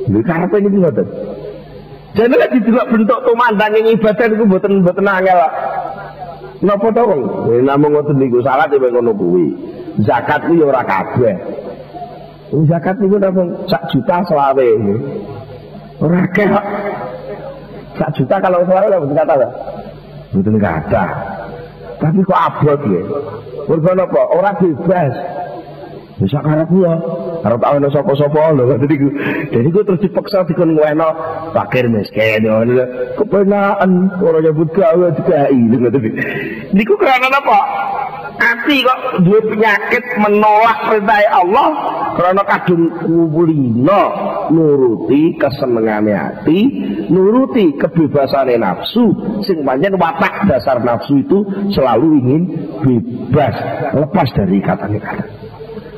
[0.09, 1.07] Lha karepe niku ngoten.
[2.17, 5.41] Jadi lagi juga bentuk tumandang yang ibadah itu buatan buatan angel.
[6.65, 7.53] Napa to wong?
[7.53, 9.53] Ini namung ngoten niku salat ya ngono kuwi.
[10.09, 11.66] Zakat ku ya ora kabeh.
[12.47, 14.69] Zakat niku namung sak juta selawe.
[15.99, 16.67] Ora akeh kok.
[17.99, 19.49] Sak juta kalau selawe lah betul kata.
[20.31, 21.05] Betul kata.
[21.97, 23.03] Tapi kok abot ya.
[23.67, 24.23] Mergo napa?
[24.31, 25.13] Ora bebas.
[26.17, 26.95] Bisa karep ya.
[27.45, 28.65] Karep tak ono sapa-sapa lho.
[28.81, 29.09] Dadi ku
[29.53, 31.09] dadi ku terus dipaksa dikon ngweno
[31.53, 32.65] fakir miskin yo.
[33.21, 36.03] Kepenaan ora nyebut gawe dikai ngoten.
[36.73, 37.59] Niku karena apa?
[38.37, 41.69] Ati kok duwe penyakit menolak perintah Allah
[42.21, 44.03] karena kadung ngumpulino
[44.53, 46.61] nuruti kesenengane hati,
[47.09, 52.43] nuruti kebebasane nafsu sing pancen watak dasar nafsu itu selalu ingin
[52.85, 53.57] bebas,
[53.97, 55.46] lepas dari ikatan-ikatan.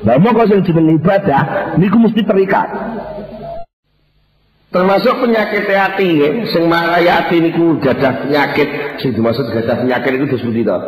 [0.09, 2.65] Lah moko sing jeneng ibadah niku mesti terikat.
[4.73, 10.27] Termasuk penyakit hati ya, sing marai hati niku gadah penyakit, sing dimaksud gadah penyakit itu
[10.33, 10.79] disebut itu.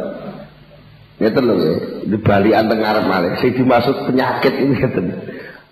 [1.21, 1.73] Ya lho ya,
[2.09, 3.37] di Bali anteng ngarep malih.
[3.45, 5.07] Sing dimaksud penyakit ini ngeten.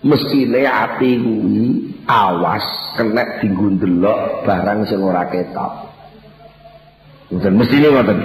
[0.05, 1.69] Mestine ati kuwi
[2.05, 2.65] awas
[3.01, 5.73] kena dinggo ndelok barang sing ora ketok.
[7.33, 8.19] Ngoten mestine ngoten.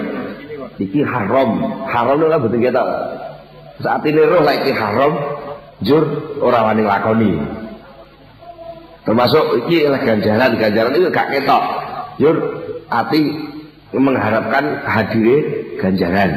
[0.84, 2.88] Iki haram, haram lho boten ketok.
[3.82, 5.18] Saat ini roh lagi haram,
[5.82, 6.04] jur
[6.38, 7.32] orang wani lakoni.
[9.04, 11.64] Termasuk iki lah ganjaran, ganjaran itu gak ketok.
[12.22, 12.36] Jur
[12.94, 13.34] hati
[13.94, 15.38] mengharapkan hadirnya
[15.82, 16.32] ganjaran.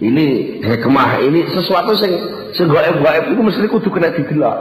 [0.00, 0.26] Ini
[0.64, 2.12] hikmah, ini sesuatu sing
[2.56, 4.56] sing gaib-gaib itu mesti kudu kena didelok.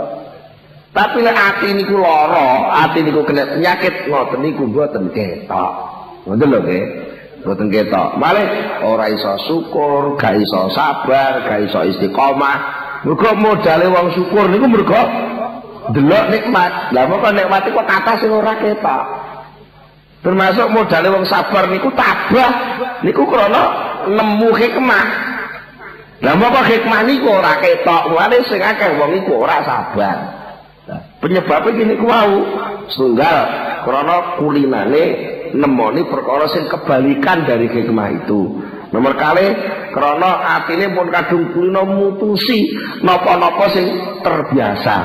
[0.90, 5.72] Tapi nek ati niku lara, ati niku kena penyakit ngoten niku mboten ketok.
[6.28, 6.84] Ngoten lho nggih
[7.44, 8.20] boten ketok.
[8.20, 8.48] Malih
[8.84, 12.58] ora iso syukur, gak iso sabar, gak iso istiqomah.
[13.08, 15.02] Mergo modale wong syukur niku mergo
[15.96, 16.92] delok nikmat.
[16.92, 19.04] Lah kok nikmat kok kata sing ora ketok.
[20.20, 22.52] Termasuk modal wong sabar niku tabah
[23.08, 23.64] niku krana
[24.12, 25.06] nemu hikmah.
[26.20, 30.18] Lah moko hikmah niku ora ketok, wale sing akeh wong iku ora sabar.
[31.24, 32.44] Penyebabnya gini ku wau,
[32.92, 33.38] setunggal
[33.88, 35.06] krana kulinane
[35.56, 38.42] nemoni perkara sing kebalikan dari hikmah itu.
[38.90, 39.46] Nomor kali
[39.94, 42.74] krana atine pun kadung kulino mutusi
[43.06, 43.86] napa-napa sing
[44.26, 44.98] terbiasa.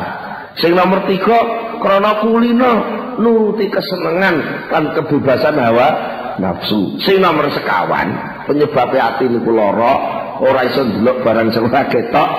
[0.57, 1.39] Sing nomor tiga
[1.85, 2.73] krana kulino
[3.21, 5.89] nuruti kesenangan kan kebebasan hawa
[6.41, 6.97] nafsu.
[7.05, 9.95] Sing nomor sekawan penyebabnya hati niku lara,
[10.41, 12.31] ora iso ndelok barang sing ketok,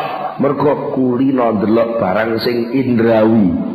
[0.41, 3.74] mergo kulino ndelok barang sing indrawi.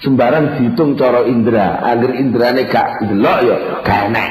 [0.00, 4.30] Sembarang dihitung cara indra, agar indrane gak ndelok ya gak enak.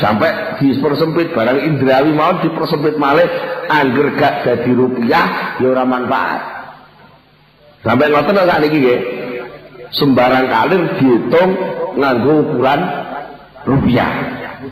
[0.00, 3.28] Sampai dipersempit barang indrawi mau dipersempit malih
[3.68, 6.40] angger gak jadi rupiah ya ora manfaat.
[7.84, 9.00] Sampai ngoten sak niki nggih.
[9.92, 11.50] Sembarang kalir dihitung
[12.00, 12.80] nganggo ukuran
[13.68, 14.10] rupiah.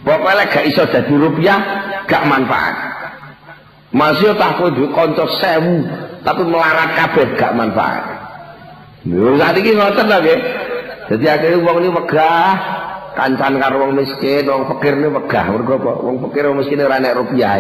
[0.01, 1.59] Pokoknya gak iso jadi rupiah,
[2.09, 2.75] gak manfaat.
[3.93, 5.83] Masih tak duwe kanca sewu,
[6.25, 8.19] tapi melarat kabeh gak manfaat.
[9.09, 10.41] Lho saat iki ngoten lho nggih.
[11.11, 12.55] Jadi akhirnya wong ini wegah
[13.19, 15.45] kancan karo wong miskin, wong fakir ini wegah.
[15.51, 15.93] Mergo apa?
[16.05, 17.59] Wong fakir wong miskin ora nek rupiah.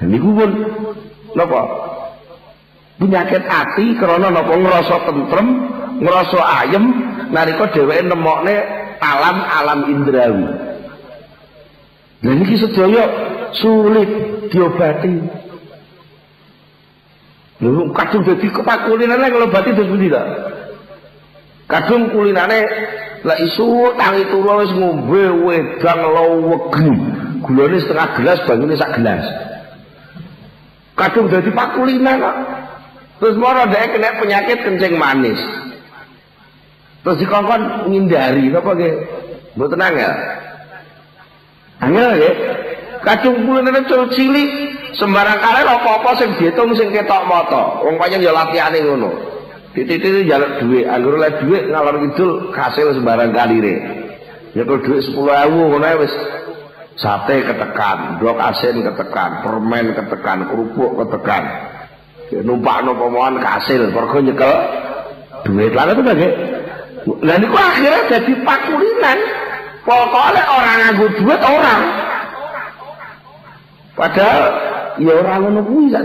[0.00, 0.50] Niku pun
[1.32, 1.62] napa?
[2.96, 5.46] penyakit hati karena nopo ngerasa tentrem
[6.00, 6.84] ngerasa ayem
[7.32, 8.56] nariko dheweke nemokne
[9.00, 10.48] alam-alam indrawi
[12.24, 13.04] dan ini sedaya
[13.52, 14.10] sulit
[14.48, 15.14] diobati
[17.56, 20.22] Lalu kadung dadi kepakulinane kalau bati terus pundi ta?
[21.66, 22.68] Kadung kulinane
[23.24, 26.92] lah isu tangi turu wis ngombe wedang lawegi.
[27.40, 29.24] Gulane setengah gelas, banyune sak gelas.
[30.96, 32.36] Kadung dadi pakulinan kok.
[33.16, 35.40] Terus moro dia kena penyakit kencing manis.
[37.00, 38.90] Terus dikongkon ngindari, apa ge?
[39.56, 40.10] Mbok tenang ya.
[41.80, 42.32] Angel ya.
[43.00, 43.80] Kacung kuliner
[44.12, 44.50] cilik
[44.96, 47.84] sembarang kali apa-apa sing diitung sing ketok mata.
[47.84, 49.10] Wong pancen ya latihane ngono.
[49.76, 53.76] Titik-titik jaluk duit, anggur oleh duit ngalor ngidul kasil sembarang kalire.
[54.56, 56.14] Ya kalau duit 10.000 ngono wis.
[56.96, 61.44] Sate ketekan, blok asin ketekan, permen ketekan, kerupuk ketekan.
[62.40, 64.52] Numpak no pemohon kasil pergo nyekel
[65.44, 65.76] duit.
[65.76, 66.28] Lah itu lagi
[67.20, 69.18] dan itu akhirnya jadi pakulinan.
[69.84, 71.82] Pokoknya orang nganggu duit orang.
[73.94, 74.42] Padahal
[75.00, 76.04] ya orang ngono kuwi kan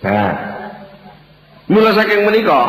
[0.00, 0.32] nah.
[1.70, 2.62] Mula saking menika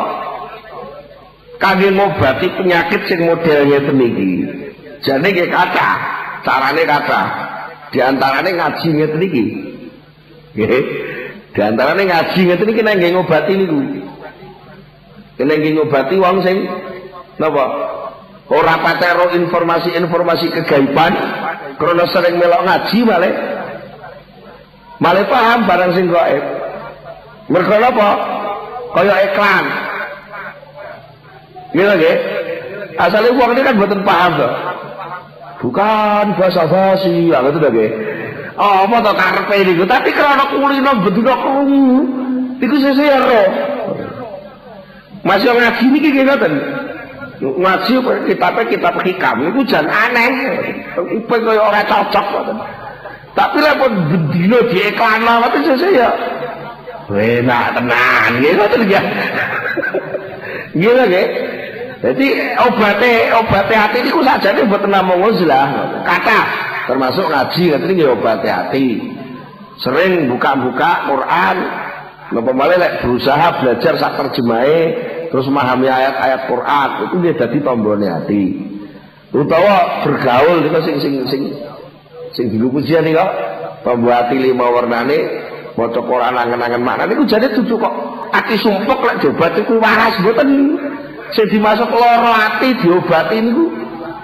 [1.57, 4.62] kangge ngobati penyakit sing modelnya teniki
[5.01, 5.89] jadi nggih kata
[6.45, 7.21] carane kata
[7.91, 9.45] di antarane ngaji ngeten iki.
[10.55, 10.84] Nggih.
[11.51, 13.79] Di antarane ngaji ngeten iki nek nggih ngobati niku.
[15.41, 16.57] Kene nggih ngobati wong sing
[17.41, 17.65] napa?
[18.51, 21.13] Ora patero informasi-informasi kegaiban
[21.79, 23.34] karena sering melok ngaji malah
[25.02, 26.44] malah paham barang sing gaib.
[27.50, 28.10] Mergo napa?
[28.94, 29.66] Kaya iklan.
[31.74, 32.18] Gila nggih?
[33.02, 34.50] Asale wong ini kan mboten paham to.
[35.62, 37.74] Bukan bahasa basi, ya itu dah
[38.62, 39.84] Oh, apa to karepe niku?
[39.88, 42.04] Tapi krana kulino bendina krungu.
[42.62, 43.44] Iku sesuk ero.
[45.26, 46.54] Masih ngaji niki nggih ngoten.
[47.42, 47.94] Ngaji
[48.30, 50.30] kitab kitab hikam niku jan aneh.
[50.94, 52.28] Iku kaya ora cocok.
[53.32, 56.10] Tapi lek pun bendina diiklanno apa sesuk ya.
[57.12, 59.02] Enak tenan nggih ngoten ya.
[60.78, 61.28] Nggih nggih.
[62.02, 66.39] Jadi obatnya obatnya hati ini ku saja nih buat namung uzlah kata
[66.89, 68.98] termasuk ngaji nanti ini obat hati
[69.78, 71.58] sering buka-buka Quran
[72.32, 74.82] malah lek berusaha belajar sak terjemahe
[75.30, 78.44] terus memahami ayat-ayat Quran itu dia jadi tombolnya hati
[79.36, 81.41] utawa bergaul itu sing sing sing
[82.32, 83.32] sing dulu pujian nih kok
[83.84, 85.17] pembuat lima warnane
[85.76, 87.94] maca Quran angen-angen makna niku jadi tujuh kok.
[88.32, 90.80] Ati sumpek lek jobat iku waras mboten?
[91.36, 93.66] Sing dimasuk lara ati diobati niku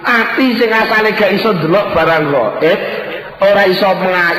[0.04, 2.80] ati sing asale gak iso delok barang gaib
[3.38, 3.88] ora iso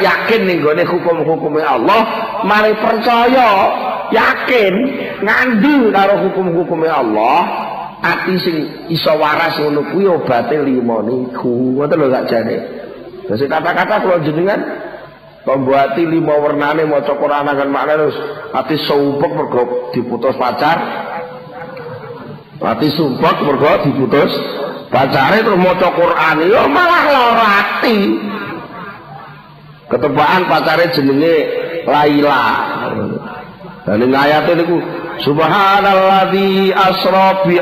[0.02, 2.02] yakin ning gone hukum-hukume Allah.
[2.46, 3.50] Mari percaya
[4.10, 4.74] yakin
[5.22, 7.38] ngandu karo hukum-hukume Allah
[8.02, 8.56] ati sing
[8.90, 11.78] iso waras ngono kuwi obate lima niku.
[11.78, 12.79] Ngoten lho gak jane
[13.30, 14.58] Terus kata-kata kalau jenengan
[15.46, 18.18] pembuati lima warnane mau Quran akan makna terus
[18.58, 20.78] ati sumpek mergo diputus pacar
[22.58, 24.34] ati sumpek mergo diputus
[24.90, 27.98] Pacare terus maca Quran yo malah lara ati.
[29.86, 31.36] Ketebaan pacare jenenge
[31.86, 32.42] laila.
[33.86, 34.82] Dan ing ayat niku
[35.20, 37.60] Subhanalladzi asra bi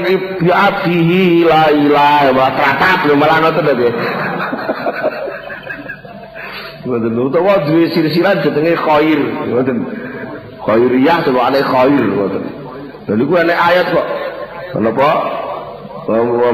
[0.47, 3.89] abdihi laila wa tratap lho malah ngoten lho.
[6.87, 9.19] Ngoten lho utawa duwe silsilah jenenge khair
[9.51, 9.77] ngoten.
[10.63, 12.43] Khairiyah ana khair ngoten.
[13.07, 14.07] Lha niku ana ayat kok.
[14.71, 15.09] Kenapa?
[16.07, 16.51] Wa wa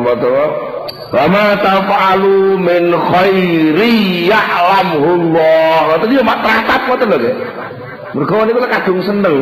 [1.13, 6.01] Wa ma taf'alu min khairi ya'lamhu Allah.
[6.01, 7.36] Ngoten yo mak tratap ngoten lho nggih.
[8.17, 9.38] Mergo niku kadung seneng.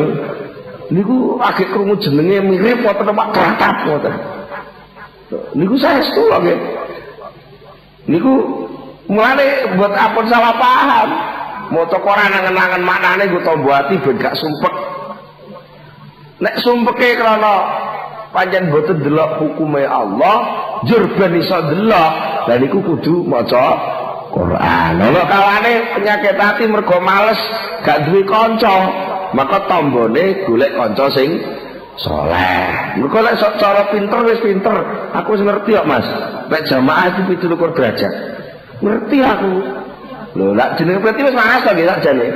[0.92, 4.14] Niku agek krungu jenenge mirip wonten mak tratap ngoten.
[5.56, 6.60] Niku saestu lho nggih.
[8.12, 8.61] Niku
[9.10, 11.10] mulane buat apa salah paham.
[11.72, 14.74] Moto koran angen-angen maknane nggo tombo ati ben gak sumpek.
[16.44, 17.54] Nek sumpeke krana
[18.34, 20.36] panjang boten delok hukume Allah,
[20.84, 22.12] jur ben iso delok
[22.44, 23.78] lan iku kudu maca
[24.36, 25.00] Quran.
[25.00, 27.40] Ana kawane penyakit hati mergo males
[27.88, 28.76] gak duwe kanca,
[29.32, 31.40] maka tombone golek kanca sing
[31.96, 33.00] soleh.
[33.00, 34.76] Mergo lek cara pinter wis pinter,
[35.16, 36.04] aku wis ngerti kok Mas.
[36.52, 38.41] Lek jamaah itu 17 derajat.
[38.82, 39.54] Ngerti aku.
[40.34, 42.28] Lho, lak jenenge berarti wis waras to nggih sakjane.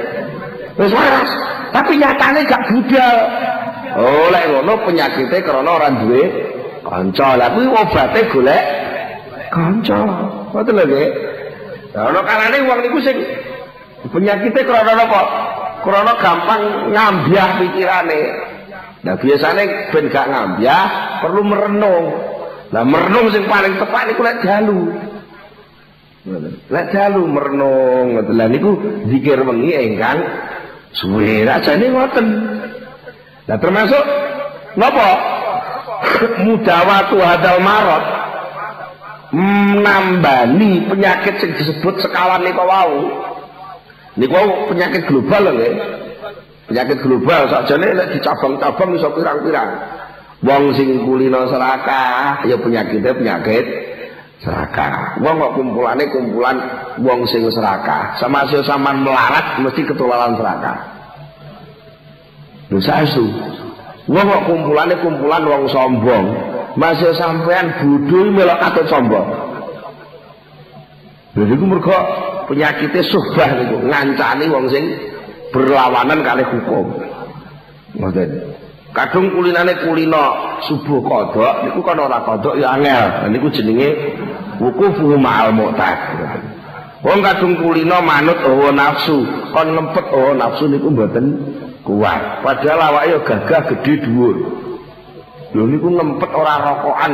[0.78, 1.30] Wis waras,
[1.74, 3.16] tapi nyatane gak budal.
[3.96, 6.22] Oh, lek ngono penyakitnya karena orang duwe
[6.84, 7.34] kanca.
[7.34, 8.64] Lah kuwi obate golek
[9.50, 9.98] kanca.
[10.54, 11.08] Ngoten lho nggih.
[11.96, 13.16] Ana kalane wong niku sing
[14.12, 15.20] penyakite krana napa
[15.80, 18.20] krana gampang ngambyah pikirane.
[19.02, 20.84] Nah biasane ben gak ngambyah
[21.24, 22.06] perlu merenung.
[22.70, 24.92] Nah merenung sing paling tepat niku lek dalu
[26.70, 28.34] lek dalu merenung ngoten.
[28.34, 28.70] Lha niku
[29.06, 30.18] zikir wengi ingkang
[30.90, 31.46] suwe.
[31.46, 32.26] Rajane ngoten.
[33.46, 34.04] Nah termasuk
[34.74, 35.08] napa
[36.42, 38.04] mudawatu hadal marot.
[39.26, 42.94] Menambani penyakit yang disebut sekawan niku wau.
[44.18, 45.74] Niku wau penyakit global lho nggih.
[46.66, 47.40] Penyakit global.
[47.46, 49.70] Sakjane nek dicabang-cabang iso pirang-pirang.
[50.44, 53.95] Wong sing kulino serakah ya penyakitnya penyakit
[54.44, 56.56] serakah wong kok kumpulane kumpulan
[57.00, 60.76] wong sing serakah sama sing sampean melarat mesti ketularan serakah
[62.68, 63.26] dosa itu
[64.06, 66.24] Wong kok kumpulane kumpulan wong sombong,
[66.78, 69.26] masih sampean bodho melok katut sombong.
[71.34, 71.98] Lha iku mergo
[72.46, 74.84] penyakitnya subah niku, ngancani wong sing
[75.50, 76.86] berlawanan kali hukum.
[77.98, 78.30] Ngoten.
[78.96, 83.28] Kadung kulinane kulino subuh kodok, niku kan ora kodok ya angel.
[83.28, 84.16] Niku jenenge
[84.56, 86.00] wukufu ma'al mu'tad.
[87.04, 89.20] Wong kadung kulino manut hawa nafsu,
[89.52, 91.26] kon ngempet hawa nafsu niku mboten
[91.86, 94.36] kuat padahal awake yo gagah gede dhuwur
[95.54, 97.12] lho niku ngempet ora rokokan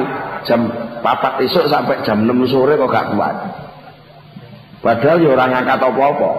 [0.48, 0.60] jam
[1.04, 3.36] 4 esuk sampai jam 6 sore kok gak kuat
[4.80, 6.30] padahal yo ora ngangkat apa-apa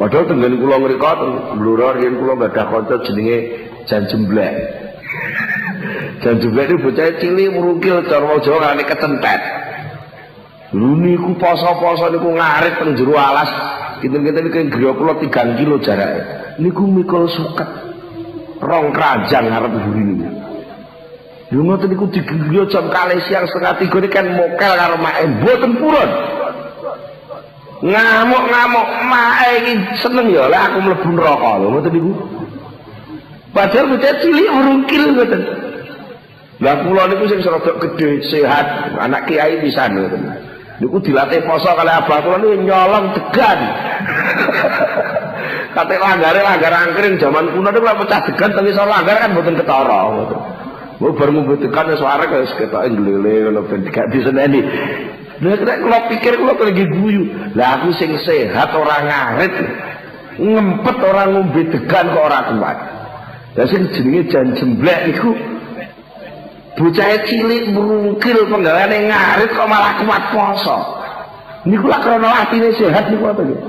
[0.00, 1.12] padahal tenggen kula ngrika
[1.60, 4.54] bluro yen kula gadah kanca jenenge Jan Jemblek
[6.20, 9.42] Jan Jemblek itu bocah cilik murungkil cara Jawa ngene kecentet
[10.70, 13.50] Lho niku poso-poso niku ngarit teng jero alas.
[13.98, 17.68] Kita-kita ini kira kula 3 kilo jaraknya niku mikul suket
[18.62, 20.14] rong kerajaan ngarep ini
[21.50, 25.26] Yo ngoten niku digriya jam kali siang setengah tiga ini kan mokel karo mae.
[25.26, 26.10] Mboten purun.
[27.82, 30.46] Ngamuk-ngamuk mae iki seneng ya.
[30.46, 31.50] Lek aku mlebu neraka.
[31.58, 32.12] Lho ngoten niku.
[33.50, 35.42] Padahal bocah cilik urungkil ngoten.
[36.60, 40.22] Lah kula niku sing serodok gede sehat anak kiai pisan ngoten.
[40.78, 43.60] Niku dilatih poso kali abah kula niku nyolong degan.
[45.74, 50.00] Kate langgare langgar angkring zaman kuno niku pecah degan tapi iso langgar kan mboten ketara.
[51.00, 54.62] Mau bar membutuhkan suara kayak ketok nglele ngono ben gak diseneni.
[55.40, 57.24] Lah nek kula pikir kula lagi guyu.
[57.56, 59.54] Lah aku sing sehat ora ngarit.
[60.36, 62.99] Ngempet ora ngombe degan kok ora kuat.
[63.58, 65.34] Lah sing jenenge jan jemblek iku
[66.78, 70.78] bocah cilik mrungkil penggaweane ngarit kok malah kuat poso.
[71.66, 73.60] Niku lak krana atine sehat niku apa nggih?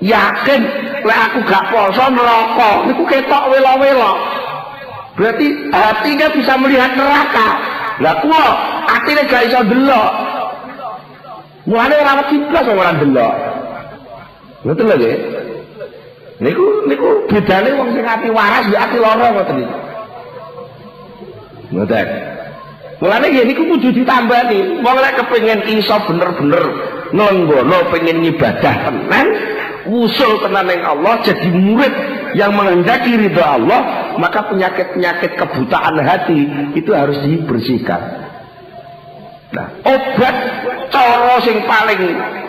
[0.00, 0.60] Yakin
[1.04, 4.12] lek aku gak poso neraka niku ketok wela-wela.
[5.20, 7.48] Berarti hatinya bisa melihat neraka.
[8.00, 8.44] Lah kuwi
[8.88, 10.12] atine gak iso delok.
[11.68, 13.34] Mulane ora wedi blas ora delok.
[14.64, 15.16] Ngoten lho nggih.
[16.36, 19.76] Niku niku bedane wong sing ati waras ya ati lara ngoten iki.
[21.72, 22.08] Ngoten.
[23.00, 24.84] Mulane nggih niku kudu ditambani.
[24.84, 26.64] Wong lek kepengin iso bener-bener
[27.14, 29.26] nglenggono pengen ngibadah tenan,
[29.88, 31.94] usul tenan yang Allah jadi murid
[32.34, 36.40] yang menghendaki ridha Allah maka penyakit-penyakit kebutaan hati
[36.74, 38.02] itu harus dibersihkan
[39.54, 40.36] nah obat
[40.90, 42.02] coro sing paling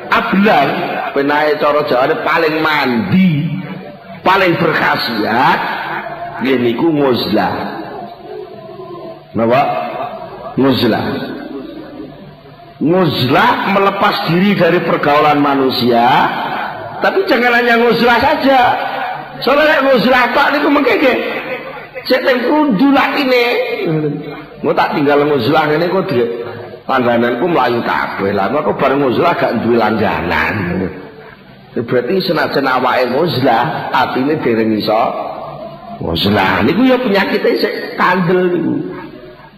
[0.09, 0.67] ablan
[1.13, 3.56] benahe coro jawane paling mandi
[4.27, 5.59] paling berkhasiat
[6.43, 7.55] ini ku nguzlah
[9.31, 9.61] napa
[10.59, 11.05] nguzlah
[12.83, 16.03] nguzlah melepas diri dari pergaulan manusia
[16.97, 18.61] tapi jangan hanya nguzlah saja.
[19.45, 21.13] Soalnya nguzlah tak niku mengkeke
[22.09, 22.89] cek teng kudu
[23.21, 23.45] ini.
[24.65, 26.09] Mau tak tinggal nguzlah ini kok
[26.89, 28.33] langgananku melayu kabeh.
[28.33, 30.89] Lah kok bareng nguzlah gak duwe langganan
[31.75, 35.03] berarti senajan awake nguzlah atine dereng iso
[35.99, 38.75] nguzlah niku ya penyakitnya sik kandel niku.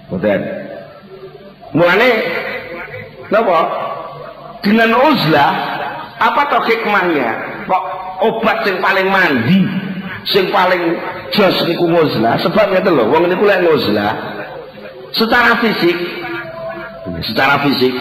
[0.10, 0.42] Mboten.
[1.78, 2.10] Mulane
[3.30, 3.60] napa?
[4.66, 5.52] Dengan uzlah
[6.20, 7.30] apa toh hikmahnya?
[7.70, 7.84] Kok
[8.26, 9.62] obat yang paling mandi
[10.28, 10.98] sing paling
[11.32, 14.14] jos niku nguzlah sebabnya itu loh wong niku lek nguzlah
[15.16, 15.96] secara fisik
[17.24, 17.94] secara fisik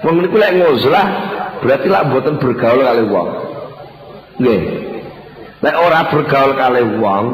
[0.00, 3.28] wong niku lek nguzlah berarti lah mboten bergaul kali wong.
[4.40, 4.62] Nggih.
[5.64, 7.24] Lek ora bergaul kali wong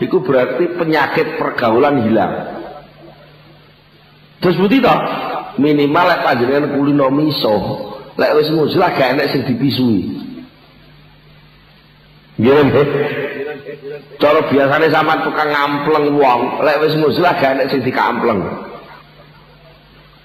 [0.00, 2.32] itu berarti penyakit pergaulan hilang.
[4.42, 4.98] Terus bukti toh
[5.60, 7.56] minimal lek panjenengan kulino miso
[8.18, 10.18] lek wis nguzlah gak enek sing dipisui.
[12.40, 12.88] Nggih
[14.18, 18.40] cara biasane sama tukang ngampleng wong lek wis nguzlah gak enek sing dikampleng.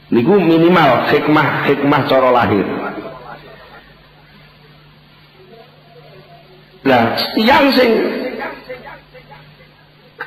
[0.07, 2.63] Niku minimal hikmah hikmah cara lahir
[6.87, 7.91] Nah, yang sing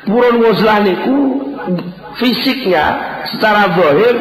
[0.05, 1.19] purun nguzlah niku
[2.21, 2.85] fisiknya
[3.33, 4.15] secara zahir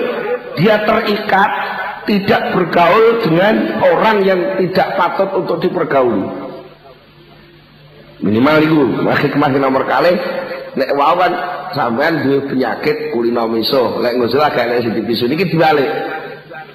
[0.56, 1.52] dia terikat
[2.08, 6.26] tidak bergaul dengan orang yang tidak patut untuk dipergauli.
[8.24, 10.16] Minimal itu hikmah nomor kali
[10.80, 11.32] nek wawan
[11.76, 15.88] sampean duwe penyakit kulino miso lek nguslah gak nek sing dipisu niki dibalik.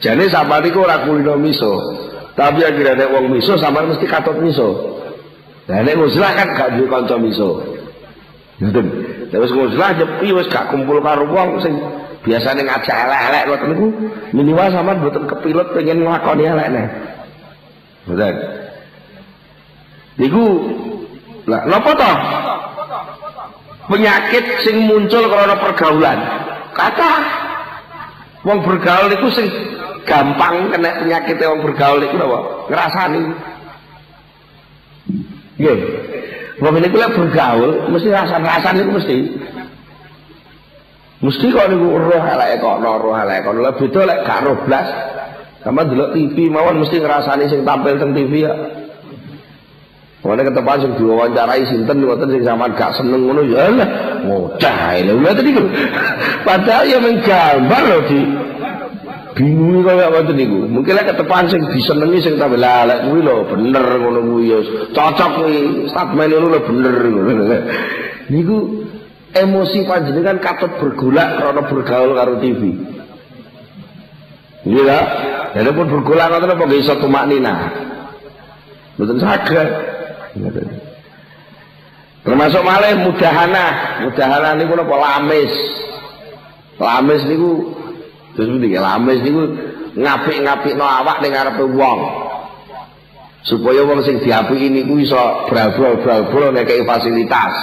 [0.05, 1.73] Jane sampean niku ora kulino miso
[2.37, 5.01] tapi akhirnya nek wong miso sampean mesti katut miso
[5.65, 7.63] nah nek nguslah kan gak duwe kanca miso
[8.61, 8.87] ngoten
[9.33, 11.75] nek wis nguslah nyepi wis gak kumpul karo wong sing
[12.25, 13.87] biasanya ngajak elek-elek ngoten niku
[14.33, 16.89] minimal sampean mboten kepilut pengen nglakoni elek nek
[18.05, 18.35] Betul.
[20.21, 20.45] Niku
[21.49, 22.13] lah napa to?
[23.85, 26.19] Penyakit sing muncul karena pergaulan.
[26.73, 27.13] Kata
[28.45, 29.47] wong bergaul itu sing
[30.05, 32.39] gampang kena penyakit wong bergaul itu napa?
[32.71, 33.23] Ngrasani.
[35.59, 35.79] Nggih.
[36.63, 39.17] Wong niku lek bergaul mesti rasan-rasan itu mesti.
[41.23, 43.59] Mesti kok niku roh eleke kono, roh eleke kono.
[43.63, 44.89] Lah beda lek gak roh blas.
[45.65, 48.53] Sama delok TV mawon mesti ngrasani sing tampil teng TV ya.
[50.25, 53.89] Mana ketepan sing diwawancarai sinten ngoten sing sampean gak seneng ngono ya lah
[54.25, 55.15] ngocah lho.
[56.47, 58.21] Padahal ya menggambar lho di
[59.35, 60.59] bingung kaya ngoten niku.
[60.71, 64.59] Mungkin lek ketepan sing disenengi sing lah lek kuwi lho bener ngono kuwi ya
[64.95, 65.57] cocok kuwi
[65.91, 66.95] statement ngono lho bener.
[68.33, 68.57] Niku
[69.35, 72.63] emosi panjenengan katut bergolak karena bergaul karo TV.
[74.65, 74.99] Iya,
[75.53, 77.69] jadi pun bergolak ngoten apa iso tumak nina.
[78.97, 79.69] Mboten saged.
[82.25, 83.67] Termasuk malih mudahana,
[84.09, 85.53] mudahana niku napa lamis.
[86.81, 87.84] Lamis niku
[88.35, 89.43] terus pundi lamis niku
[89.95, 92.01] ngapik-ngapikno awak ning ngarepe wong.
[93.45, 97.55] Supaya wong sing diapiki niku iso brabol-brabol nek fasilitas.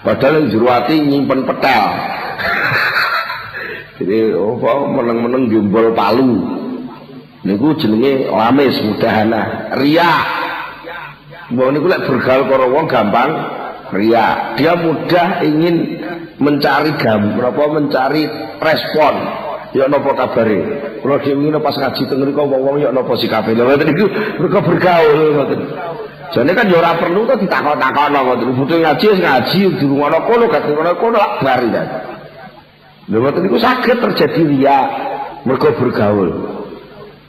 [0.00, 1.84] Padahal yang ati nyimpen petel.
[4.00, 6.40] Jadi apa meneng-meneng jembol palu.
[7.44, 10.12] Niku jenenge lamis mudahana, ria.
[11.52, 13.30] Mau niku lek bergaul karo wong gampang
[13.92, 14.56] ria.
[14.56, 15.76] Dia mudah ingin
[16.38, 18.24] mencari gam, apa mencari
[18.62, 19.14] respon.
[19.70, 20.58] Ya napa kabare?
[20.98, 23.54] Kula dhewe ngene pas ngaji teng mriku wong-wong ya napa sikape.
[23.54, 24.06] Lha ngoten niku
[24.42, 25.60] mergo bergaul ngoten.
[26.34, 28.48] Jane kan ya ora perlu to ditakon-takon ngoten.
[28.58, 31.88] Butuh ngaji wis ngaji dirungono kono gak dirungono kono lak bar kan.
[33.06, 34.78] Lha ngoten niku saged terjadi ria
[35.46, 36.30] mergo bergaul.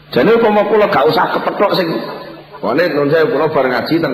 [0.10, 1.88] Jane umpama kula gak usah kepethuk sing
[2.62, 4.14] Wale nun saya kula bareng ngaji teng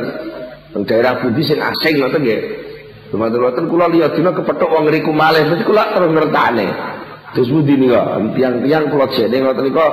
[0.71, 2.41] teng daerah pundi sing asing ngoten nggih.
[3.11, 6.67] Dumateng kula lihat dina kepethuk wong ngriku malih mesti kula terus ngertane.
[7.37, 9.85] Terus budi nika tiang-tiang kula jene ngoten nika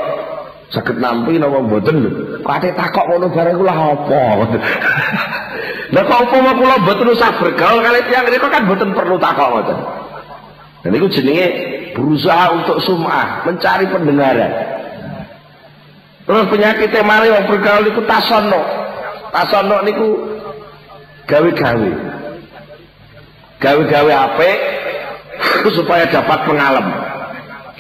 [0.73, 2.11] saged nampi napa mboten lho.
[2.41, 4.23] Kate takok ngono bareng kula apa.
[5.93, 9.79] Lah kok upama kula mboten usah bergaul kali tiang nika kan mboten perlu takok ngoten.
[10.89, 11.47] Dan itu jenenge
[11.93, 14.53] berusaha untuk sum'ah, mencari pendengaran.
[16.25, 18.65] Terus penyakitnya mari yang bergaul itu tasono.
[19.37, 20.09] Tasono niku
[21.29, 21.93] gawe-gawe.
[23.61, 24.51] Gawe-gawe apa?
[25.77, 27.04] supaya dapat pengalem.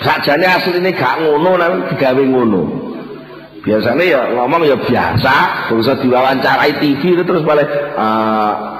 [0.02, 2.62] Sajane asline gak ngono nang digawe ngono.
[3.64, 5.34] Biasanya ya ngomong ya biasa,
[5.72, 7.64] berusaha diwawancarai TV terus balik
[7.96, 8.74] uh,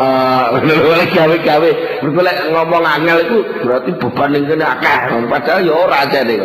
[0.00, 1.70] Uh, oleh gawe-gawe.
[2.00, 4.96] Mergo lek ngomong angel itu berarti beban ning kene akeh.
[5.28, 6.36] Padahal ya ora jane.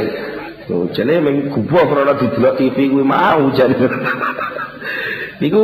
[0.68, 3.80] Oh, jane mung gubuh krana didelok TV kuwi mau jane.
[5.40, 5.62] Niku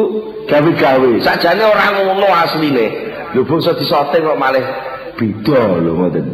[0.47, 1.09] gawe-gawe.
[1.19, 2.87] Sakjane ora ngono asline.
[3.35, 4.65] Lho bangsa disoting kok malih
[5.19, 6.25] beda lho ngoten.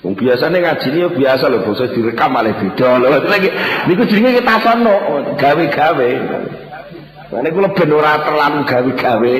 [0.00, 3.20] Wong biasane ngajine ya biasa lho bangsa direkam malih beda lho.
[3.84, 4.96] Niku jenenge ketasono
[5.36, 6.10] gawe-gawe.
[7.30, 9.34] Mane kula ben ora terlalu gawe-gawe.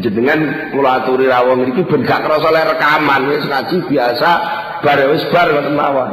[0.00, 0.40] Jenengan
[0.72, 4.30] kula aturi rawuh iki ben gak krasa le rekaman wis ngaji biasa
[4.80, 6.10] bar wis bar ngoten mawon.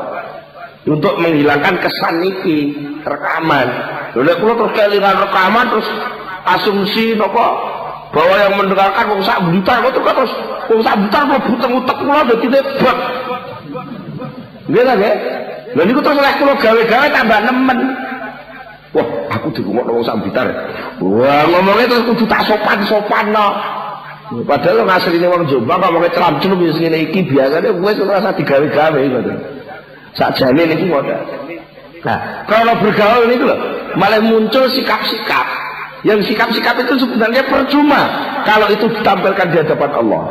[0.92, 2.58] Untuk menghilangkan kesan iki
[3.00, 3.68] rekaman.
[4.12, 5.88] Lho nek kula terus kelingan rekaman terus
[6.52, 7.48] asumsi napa
[8.12, 10.34] bahwa yang mendengarkan wong sak buta kok terus
[10.70, 12.98] wong sak buta kok butek-utek kula dadi tebak.
[14.70, 15.16] Nggih ta nggih?
[15.72, 17.80] Lha niku terus lek kula gawe-gawe tambah nemen.
[18.92, 20.46] Wah, aku dirungok wong sambitar.
[21.00, 23.48] Wah, ngomongnya terus kudu tak sopan-sopan no.
[24.48, 29.38] Padahal ngasline wong Jombang ngomongnya celam-celum wis ngene iki biasane wis ora digawe-gawe ngoten.
[30.16, 31.20] Sakjane niki ngoten.
[32.02, 33.60] Nah, kalau bergaul ini loh,
[33.94, 35.46] malah muncul sikap-sikap.
[36.02, 38.02] Yang sikap-sikap itu sebenarnya percuma
[38.42, 40.24] kalau itu ditampilkan di hadapan Allah.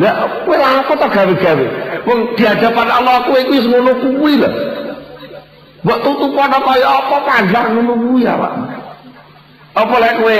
[0.00, 1.66] Lah, kowe lah apa tak gawe-gawe?
[2.08, 4.50] Wong di hadapan Allah kowe kuwi ngono kuwi lho.
[5.84, 8.52] Mbok tutupan kaya apa pandang ngono kuwi ya, Pak.
[9.76, 10.38] Apa lek kowe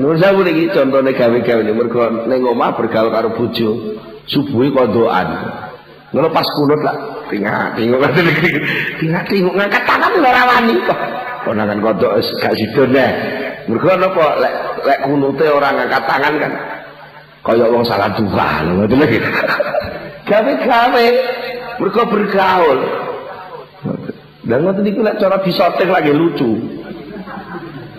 [0.00, 3.98] Nur sewu iki contone gawe-gawe ini mergo ning omah bergaul karo bojo,
[4.28, 5.28] subuhi kondoan.
[6.14, 8.50] Ngono pas kunut lah, tinggal tinggal ngoten iki.
[9.02, 11.00] Tinggal tinggal ngangkat tangan ora wani kok.
[11.44, 13.10] Konangan kodok gak sido neh.
[13.68, 14.54] Mergo napa lek
[14.88, 16.52] lek kunute ora ngangkat tangan kan
[17.40, 19.18] kaya wong salah duha lho ngoten iki.
[20.28, 21.06] Gawe-gawe
[21.80, 22.78] mergo bergaul.
[24.44, 26.52] Dan ngoten niku lek cara disoting lagi lucu.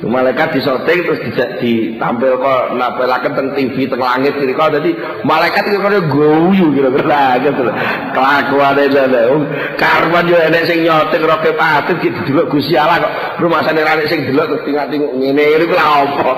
[0.01, 1.21] Malaikat disoting terus
[1.61, 7.37] ditampil kok napelaken teng TV teng langit kiri kok dadi malaikat iki kok guyu kira-kira
[7.45, 7.73] gitu lho.
[8.09, 9.45] Kelakuane lho.
[9.77, 13.13] Karwan yo enek sing nyoting roke patut didelok Gusti Allah kok
[13.45, 16.33] rumasane ra sing delok terus tingak-tinguk ngene niku lha apa.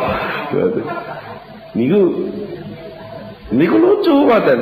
[1.73, 1.99] Niku
[3.53, 4.59] niku lucu ngoten.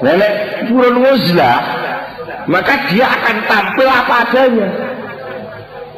[0.00, 0.32] Nenek
[0.72, 1.60] purun uzlah
[2.48, 4.68] maka dia akan tampil apa adanya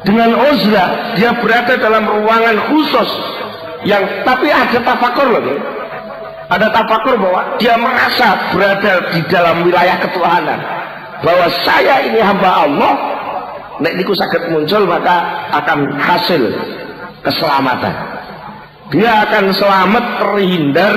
[0.03, 3.11] dengan uzlah dia berada dalam ruangan khusus
[3.86, 5.57] yang tapi ada tafakur loh ya.
[6.51, 10.61] ada tafakur bahwa dia merasa berada di dalam wilayah ketuhanan
[11.22, 12.93] bahwa saya ini hamba Allah
[13.78, 16.43] nek niku sakit muncul maka akan hasil
[17.22, 17.95] keselamatan
[18.90, 20.95] dia akan selamat terhindar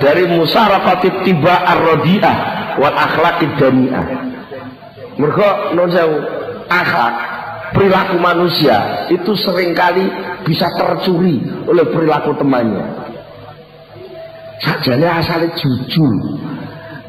[0.00, 2.36] dari musarafatid tiba ar-radiah
[2.80, 4.06] wal akhlaqid dani'ah.
[5.20, 5.92] Mereka non
[6.72, 7.14] akhlak
[7.76, 10.08] perilaku manusia itu sering kali
[10.42, 12.84] bisa tercuri oleh perilaku temannya.
[14.60, 16.14] Sajanya asalnya jujur.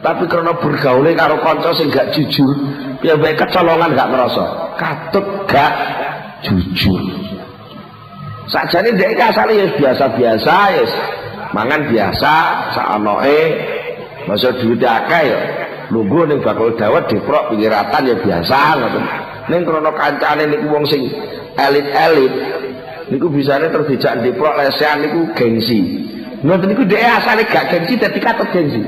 [0.01, 2.49] Tapi karena bergaulnya karo konco sing gak jujur
[3.05, 4.45] ya baik kecolongan gak ngerasa.
[4.75, 5.73] Katut gak
[6.43, 6.99] jujur.
[8.49, 10.83] Sajane dia asalnya ya biasa-biasa ya
[11.51, 12.33] mangan biasa
[12.75, 13.39] saanoe
[14.27, 15.41] masa duit akeh ya
[15.91, 19.05] lungguh ning bakul dawet diprok pinggiratan ya biasa ngoten.
[19.51, 21.11] Ning krana kancane niku wong sing
[21.59, 22.33] elit-elit
[23.11, 26.07] niku bisane terus dijak diprok lesehan niku gengsi.
[26.41, 28.81] Ngoten niku dhek asale gak gengsi dadi katut gengsi.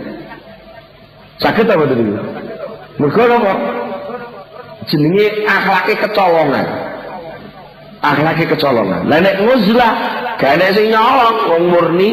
[1.43, 2.15] Sakit apa niku?
[3.03, 3.53] Mergo napa?
[4.87, 6.67] Jenenge akhlake kecolongan.
[7.99, 9.11] Akhlake kecolongan.
[9.11, 9.93] Lah nek nguzlah
[10.39, 12.09] gak sing nyolong wong murni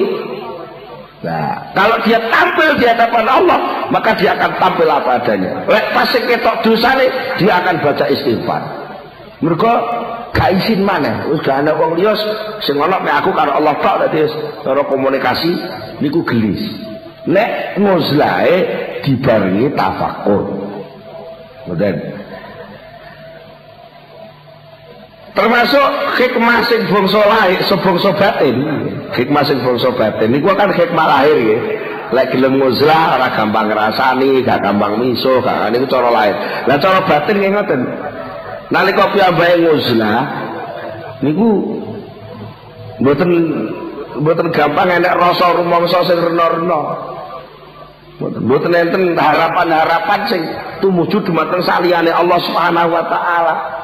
[1.21, 5.69] Nah, kalau dia tampil di hadapan Allah, maka dia akan tampil apa adanya.
[5.69, 7.07] Lek pas ketok dosane,
[7.37, 8.63] dia akan baca istighfar.
[9.45, 9.73] Mereka
[10.33, 12.17] gak izin mana, wis gak ana wong liya
[12.65, 14.25] sing aku karo Allah tok dadi
[14.65, 15.53] cara komunikasi
[16.01, 16.61] niku gelis.
[17.29, 18.57] Nek nguzlae
[19.05, 20.57] dibarengi tafakur.
[21.69, 22.20] Ngoten.
[25.35, 25.87] Termasuk
[26.19, 28.57] hikmah sing bangsa lahir sebangsa batin.
[29.15, 30.29] Hikmah sing bangsa batin.
[30.35, 31.59] Niku kan hikmah lahir ya
[32.11, 36.35] lek gelem nguzlah ora gampang ngrasani gak gampang miso gak niku cara lahir
[36.67, 37.81] lah cara batin nggih ngoten.
[38.71, 40.21] Nalika piyambake nguzlah
[41.23, 41.49] niku
[42.99, 43.31] mboten
[44.19, 46.83] mboten gampang enek rasa rumangsa sing rena-rena.
[48.21, 50.43] Mboten enten harapan-harapan sing
[50.85, 53.80] tumuju dumateng saliyane Allah Subhanahu wa taala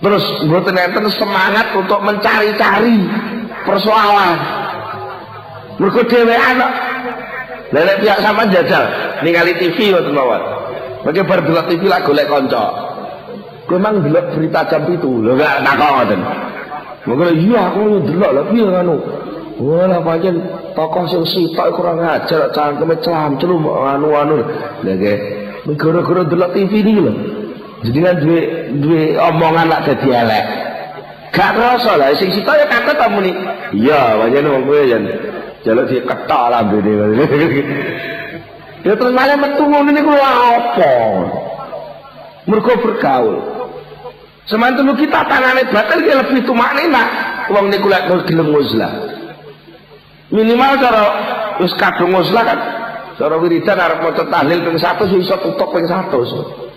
[0.00, 3.04] Terus mboten enten semangat untuk mencari-cari
[3.68, 4.36] persoalan.
[5.76, 6.72] Mergo dhewean kok.
[7.70, 8.84] Lah nek pihak sama jajal
[9.22, 10.42] ningali TV ngoten mawon.
[11.04, 12.64] Mengke bar delok TV lah golek kanca.
[13.68, 16.20] Kowe mang delok berita jam itu lho gak takon ngoten.
[17.04, 18.94] Mengko iya aku ndelok lha piye ngono.
[19.60, 20.36] Wala pancen
[20.72, 24.40] tokoh sing sitok kurang ajar cangkeme celum anu-anu.
[24.80, 25.12] Lha ge
[25.76, 27.39] gara-gara delok TV iki lho.
[27.80, 28.40] Jenengan duwe
[28.76, 30.46] duwe omongan lak dadi elek.
[31.32, 33.32] Gak rasa lah sing sitok ya kaket ta muni.
[33.72, 34.80] Iya, pancen wong kowe
[35.64, 36.92] jaluk diketok lah bene.
[38.80, 40.92] Ya terus malah metu ngono niku apa?
[42.48, 43.36] Mergo bergaul.
[44.48, 47.04] Semanten kita tangane batal ki lebih tumaknina.
[47.52, 48.88] Wong niku lek gelem nguzlah.
[50.32, 51.02] Minimal cara
[51.60, 52.58] wis kadung nguzlah kan
[53.20, 56.69] cara wiridan arep maca tahlil ping 100 iso tutup ping 100.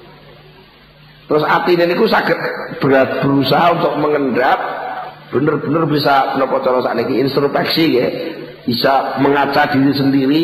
[1.34, 2.38] Terus atine niku saged
[2.78, 4.60] berat berusaha untuk mengendap
[5.34, 8.08] bener-bener bisa menapa cara sakniki introspeksi ya.
[8.70, 10.42] Bisa mengaca diri sendiri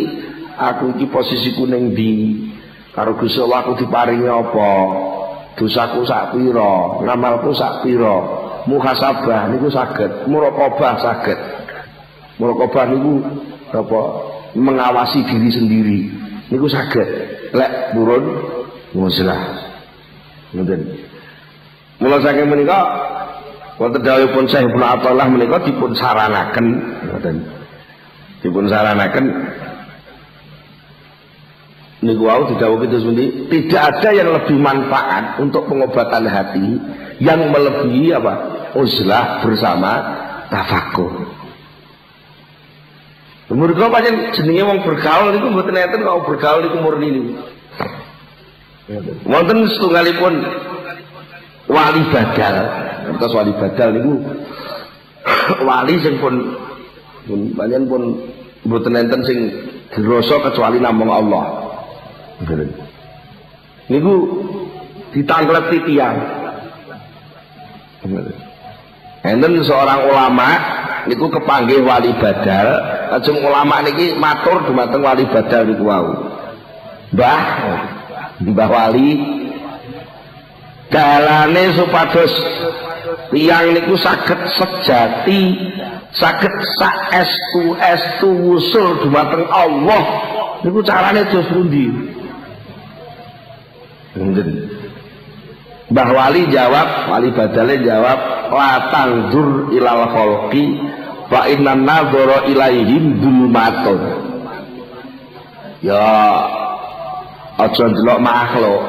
[0.57, 2.41] aku iki posisiku ning di
[2.89, 4.71] karo Gusti Allah aku diparingi apa?
[5.61, 7.05] Dosaku sak pira?
[7.05, 8.17] Ngamalku sak pira?
[8.65, 11.37] Muhasabah niku saged muraqabah saged.
[12.41, 13.13] Muraqabah niku
[13.77, 14.01] apa
[14.57, 15.99] mengawasi diri sendiri.
[16.49, 17.05] Niku saged.
[17.53, 18.25] Lek turun
[18.97, 19.68] muslah
[20.55, 20.81] ngoten
[21.99, 22.79] mula saking menika
[23.77, 26.65] wonten dawuhipun Syekh Ibnu Athaillah menika dipun saranaken
[27.09, 27.59] ngoten
[28.43, 29.25] dipun saranaken.
[31.99, 33.03] Niku wau didhawuhi terus
[33.51, 36.79] tidak ada yang lebih manfaat untuk pengobatan hati
[37.19, 38.33] yang melebihi apa?
[38.79, 39.91] Uzlah bersama
[40.47, 41.27] tafakur.
[43.51, 47.31] Mereka pancen jenenge wong bergaul niku mboten enten kok bergaul niku murni niku.
[49.29, 50.33] Wonten setunggalipun
[51.69, 52.55] wali badal.
[53.21, 54.13] Terus wali badal niku
[55.69, 56.35] wali sing pun
[57.29, 58.01] pun pancen pun
[58.65, 59.39] mboten enten sing
[59.93, 61.69] dirasa kecuali namung Allah.
[63.89, 64.13] Niku
[65.13, 66.17] ditangkleti tiang.
[69.21, 70.49] Enten seorang ulama
[71.05, 72.67] niku kepanggih wali badal,
[73.13, 76.09] lajeng ulama niki matur dumateng wali badal niku wau.
[77.09, 77.41] Mbah,
[78.43, 79.11] Mbah wali.
[80.89, 82.33] Dalane supados
[83.29, 85.41] tiang niku saged sejati
[86.17, 90.01] saged saestu estu wusul dumateng Allah.
[90.65, 91.87] Niku carane dos pundi?
[95.89, 98.19] Mbah Wali jawab, Wali Badale jawab,
[98.53, 100.77] la tangdur ilal kholqi
[101.29, 104.01] fa inna nadhara ilaihim dulmatun.
[105.81, 106.03] Ya
[107.59, 108.81] aja ndelok makhluk.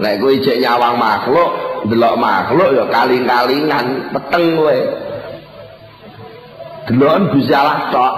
[0.00, 1.50] Lek kowe ijek nyawang makhluk,
[1.84, 4.78] ndelok makhluk ya kaling-kalingan, peteng kowe.
[6.88, 8.14] Deloken Gusti Allah tok.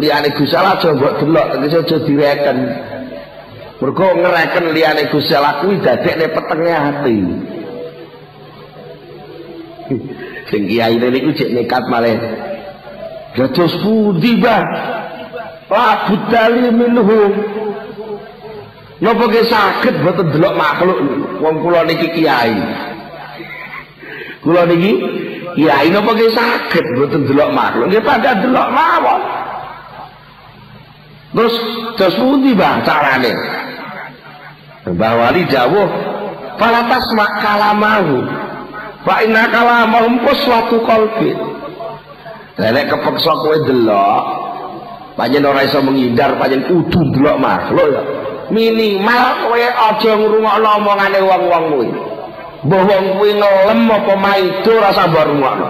[0.00, 2.58] Liyane Gusti Allah aja mbok delok, tegese aja direken.
[3.82, 7.16] Mergo ngereken liyane Gusti Allah kuwi dadekne petenge ati.
[10.48, 12.16] Sing kiai niku cek nekat malih.
[13.32, 14.68] Dados pundi, Bang?
[15.72, 17.32] La budali minhum.
[19.02, 20.98] Napa ge saged boten delok makhluk
[21.42, 22.54] wong kula niki kiai.
[24.46, 24.94] Kula niki
[25.58, 29.22] kiai napa ge saged boten delok makhluk nggih padha delok mawon.
[31.32, 31.56] Terus
[31.96, 33.32] terus pundi, Bang, carane?
[34.86, 35.88] Mbah Wali dawuh
[36.62, 38.22] fala tasma kalamahu
[39.02, 41.34] fa inna kalamahum suatu qalbi
[42.54, 44.22] nek kepeksa kowe delok
[45.18, 48.02] panjen ora iso menghindar panjen kudu delok makhluk ya
[48.52, 51.88] minimal kowe aja ngrungokno omongane wong-wong kuwi
[52.64, 55.68] mbah wong kuwi ngelem apa maido rasa mbok rungokno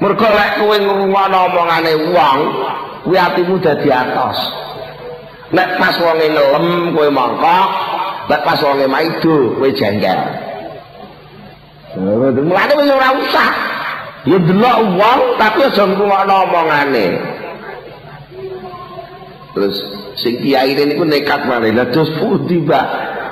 [0.00, 2.38] mergo lek kowe ngrungokno omongane wong
[3.04, 4.40] kuwi atimu dadi atos
[5.54, 7.68] Nek pas wonge ngelem kowe mongkok,
[8.26, 10.18] nek pas wonge maido kowe jengkel.
[12.42, 13.50] Mulane wis ora usah.
[14.24, 17.33] Ya delok wong tapi aja ngrungokno omongane.
[19.54, 19.76] Terus
[20.18, 22.86] sing kiai niku nekat malah lha terus pundi, Mbak?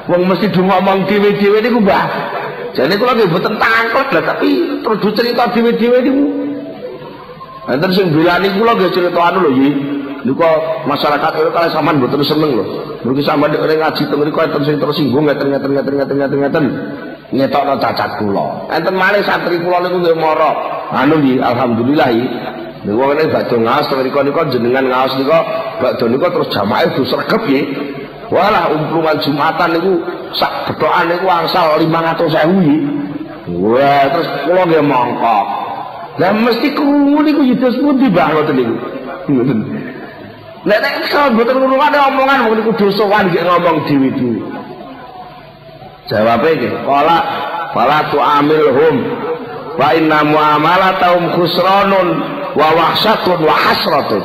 [0.07, 2.07] Wong mesti do ngomong dhewe-dhewe niku, Mbak.
[2.79, 6.25] Jane kula nggih mboten tangklet lah tapi terus cerita dhewe-dhewe niku.
[7.75, 9.51] Enten sing bilani kula nggih cerita anu lho,
[10.23, 10.39] Niku
[10.87, 12.65] masyarakat itu kalau sampean mboten seneng lho.
[13.03, 16.65] Mungkin sampean nek ngaji teng mriku enten sing tersinggung ngeten ngeten ngeten ngeten ngeten ngeten.
[17.35, 18.71] Ngetokno cacat kula.
[18.71, 20.53] Enten malih santri kula niku nggih mara.
[20.95, 22.11] Anu alhamdulillah
[22.83, 25.31] Niku nek badhe ngaos teng mriku niku jenengan ngaos niku
[25.79, 27.65] badhe niku terus jamaah itu sregep nggih.
[28.33, 29.93] Walah umplungan Jumatan niku
[30.35, 32.81] sak bedokan niku angsal 500.000 nggih.
[33.63, 35.47] Wah, terus kula nggih mongkok.
[36.19, 38.75] Lah mesti krungu niku yudus pundi banget niku.
[39.31, 39.59] Ngoten.
[40.67, 44.43] Nek nek kalau mboten ngrungokne omongan wong niku dosowan nggih ngomong dhewe-dhewe.
[46.11, 47.19] Jawabe iki, qala
[47.71, 48.95] fala tu'amilhum
[49.79, 52.09] wa inna muamalatahum khusranun
[52.57, 54.25] wa wahsatun wa hasratun.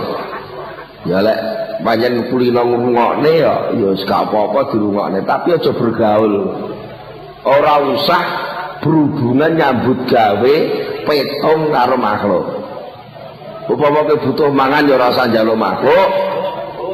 [1.07, 1.37] Ya lek
[1.83, 6.33] panjen kulino ngrungokne ya ya gak apa-apa dirungokne tapi aja bergaul.
[7.47, 8.23] Ora usah
[8.83, 10.55] berhubungan nyambut gawe
[11.07, 12.45] petong karo makhluk.
[13.67, 16.09] Upama kowe butuh mangan ya ora usah njaluk makhluk.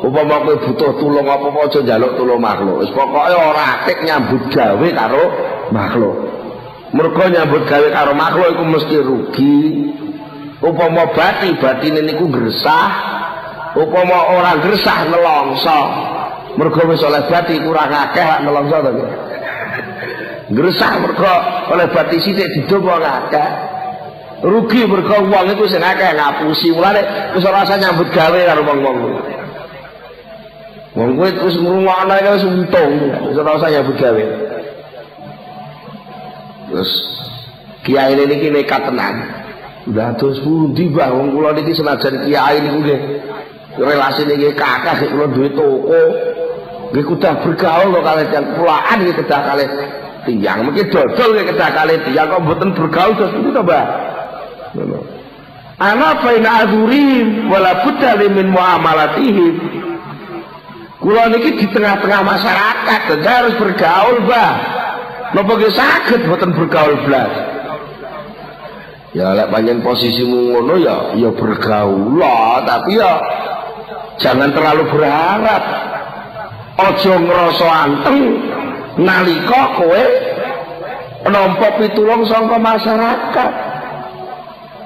[0.04, 2.86] Upama kowe butuh tulung apa-apa aja njaluk tulung makhluk.
[2.86, 5.24] Wis pokoke ora atik nyambut gawe karo
[5.74, 6.16] makhluk.
[6.94, 9.58] Mergo nyambut gawe karo makhluk iku mesti rugi
[10.64, 12.90] upama bati batine niku gresah
[13.76, 15.80] upama orang gresah nelongso.
[16.54, 18.92] Mergo wis oleh bati kurang akeh lak nelongso to
[20.54, 21.36] gresah mergo
[21.76, 23.50] oleh bati sithik didopo akeh.
[24.44, 26.72] Rugi mergo wong iku sing akeh ngapusi.
[26.72, 28.98] Mulane wis ora usah nyambut gawe karo wong-wong.
[30.94, 32.94] Wong kuwi wis ngrungokno wis untung
[33.28, 34.24] wis ora usah nyambut gawe.
[36.72, 36.92] Terus
[37.84, 39.43] kiai ini nekat tenan.
[39.84, 43.00] Terus pundi Mbah wong kula niki senajan kiai niku nggih
[43.76, 46.04] relasi niki kakak kula duwe toko.
[46.96, 49.68] Nggih kudah bergaul kok kalih tiyang pulaan nggih kedah kalih
[50.24, 50.60] tiyang.
[50.72, 53.86] Mungkin dodol nggih kedah kalih tiyang kok mboten bergaul terus niku to Mbah.
[55.84, 59.56] Ana baina adhurim wala budda min muamalatihim.
[61.04, 64.52] Kula niki di tengah-tengah masyarakat, harus bergaul, Mbah.
[65.36, 67.53] Napa ge saged boten bergaul blas.
[69.14, 72.18] Ya lek panjen posisimu ngono ya ya bergaul
[72.66, 73.22] tapi ya
[74.18, 75.64] jangan terlalu berharap.
[76.74, 78.18] Aja ngrasa anteng
[78.98, 80.04] nalika kowe
[81.30, 83.52] nampa pitulung saka masyarakat.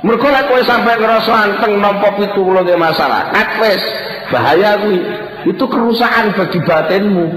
[0.04, 3.84] Mergo lek kowe sampai ngrasa anteng nampa pitulunge masyarakat wis
[4.28, 5.00] bahaya kuwi.
[5.48, 7.28] Itu kerusakan bagi batinmu.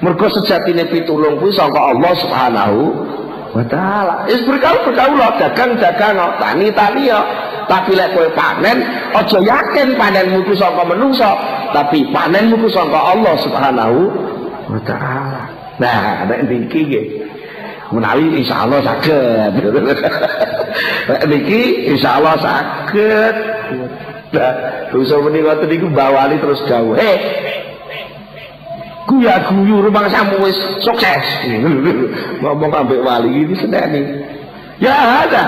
[0.00, 2.80] mergo sejatine pitulung kuwi saka Allah Subhanahu
[3.54, 4.26] wa taala.
[4.30, 7.20] Wis bergaul bergaul dagang dagang tani tani ya.
[7.70, 8.82] Tapi lek kowe panen
[9.14, 11.30] aja yakin panenmu ku saka menungso,
[11.70, 13.98] tapi panenmu ku saka Allah Subhanahu
[14.74, 15.46] wa taala.
[15.78, 17.06] Nah, nek niki nggih
[17.94, 19.52] menawi insyaallah saged.
[21.10, 23.34] Nek niki insyaallah saged.
[24.30, 24.54] Nah,
[24.94, 26.94] dosa menika niku bawali terus dawuh.
[26.94, 27.18] Heh,
[29.10, 30.54] guya guyu rumah samu wis
[30.86, 31.26] sukses.
[32.40, 34.02] Ngomong ambek wali ini seneni.
[34.78, 35.44] Ya ada.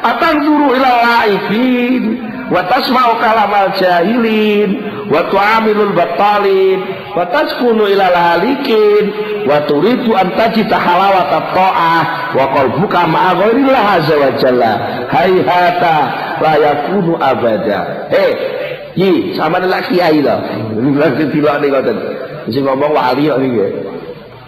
[0.00, 2.20] Atang zuru ila laifin
[2.52, 4.70] wa tasma'u kalamal jahilin
[5.12, 6.80] wa tu'amilul battalin
[7.12, 9.04] wa taskunu ila halikin
[9.44, 14.72] wa turidu an tajita halawata ta'ah wa qalbuka ma'a ghairillah azza wa jalla.
[15.08, 15.96] Hayhata
[16.40, 18.08] la yakunu abada.
[18.12, 18.32] Eh
[18.98, 20.42] Yi, sama lagi kiai lah.
[20.74, 21.98] Tilak nih ngoten.
[22.50, 23.68] Sing ngomong wali kok iki.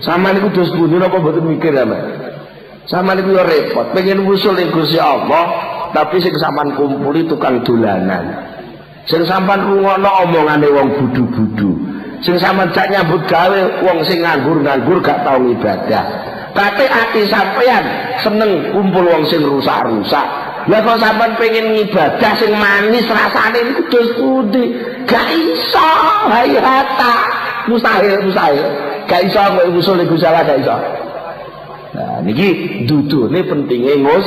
[0.03, 1.99] Sama niku dos pundi napa mboten mikir sama.
[2.91, 5.47] Sama niku yo repot, pengen usul ning Gusti Allah,
[5.95, 8.43] tapi sing sampean kumpuli tukang dolanan.
[9.07, 11.71] Sing sampean rungokno omongane wong budu-budu.
[12.27, 16.05] Sing sampean jak nyambut gawe wong sing nganggur-nganggur gak tau ibadah.
[16.53, 17.87] Kate ati sampean
[18.19, 20.27] seneng kumpul wong sing rusak-rusak.
[20.67, 24.75] Lah kok sampean pengen ngibadah sing manis rasane niku dos pundi?
[25.07, 25.91] Gak iso,
[26.27, 27.42] hayata.
[27.71, 28.67] Mustahil, mustahil.
[29.07, 30.77] Gak iso kok usul iku salah gak iso.
[31.93, 34.27] Nah, niki dudune pentinge ngus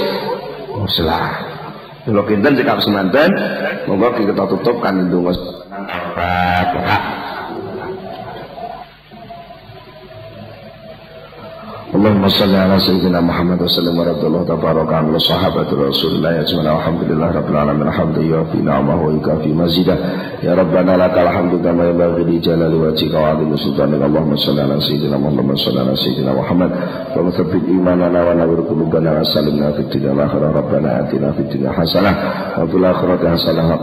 [0.78, 1.34] muslah.
[2.06, 3.34] Kalau kinten cekap semanten,
[3.90, 5.10] monggo kita tutup kan
[11.94, 15.06] Allahumma salli ala sayyidina Muhammad wa sallim wa radullah tabaraka
[16.34, 17.86] ya jemaah alhamdulillah rabbil alamin.
[17.94, 19.14] Hamdi fi ni'mah wa
[19.54, 19.98] mazidah.
[20.42, 23.54] Ya rabbana lakal hamdu kama yanbaghi li jalali wajhika wa 'azimi
[24.66, 26.72] ala sayyidina Muhammad wa salli ala sayyidina Muhammad.
[27.14, 30.50] Wa muthabbit imanana wa nawwir qulubana wa sallimna fid dunya wal akhirah.
[30.58, 31.38] Rabbana atina
[31.70, 32.14] hasanah
[33.30, 33.78] hasanah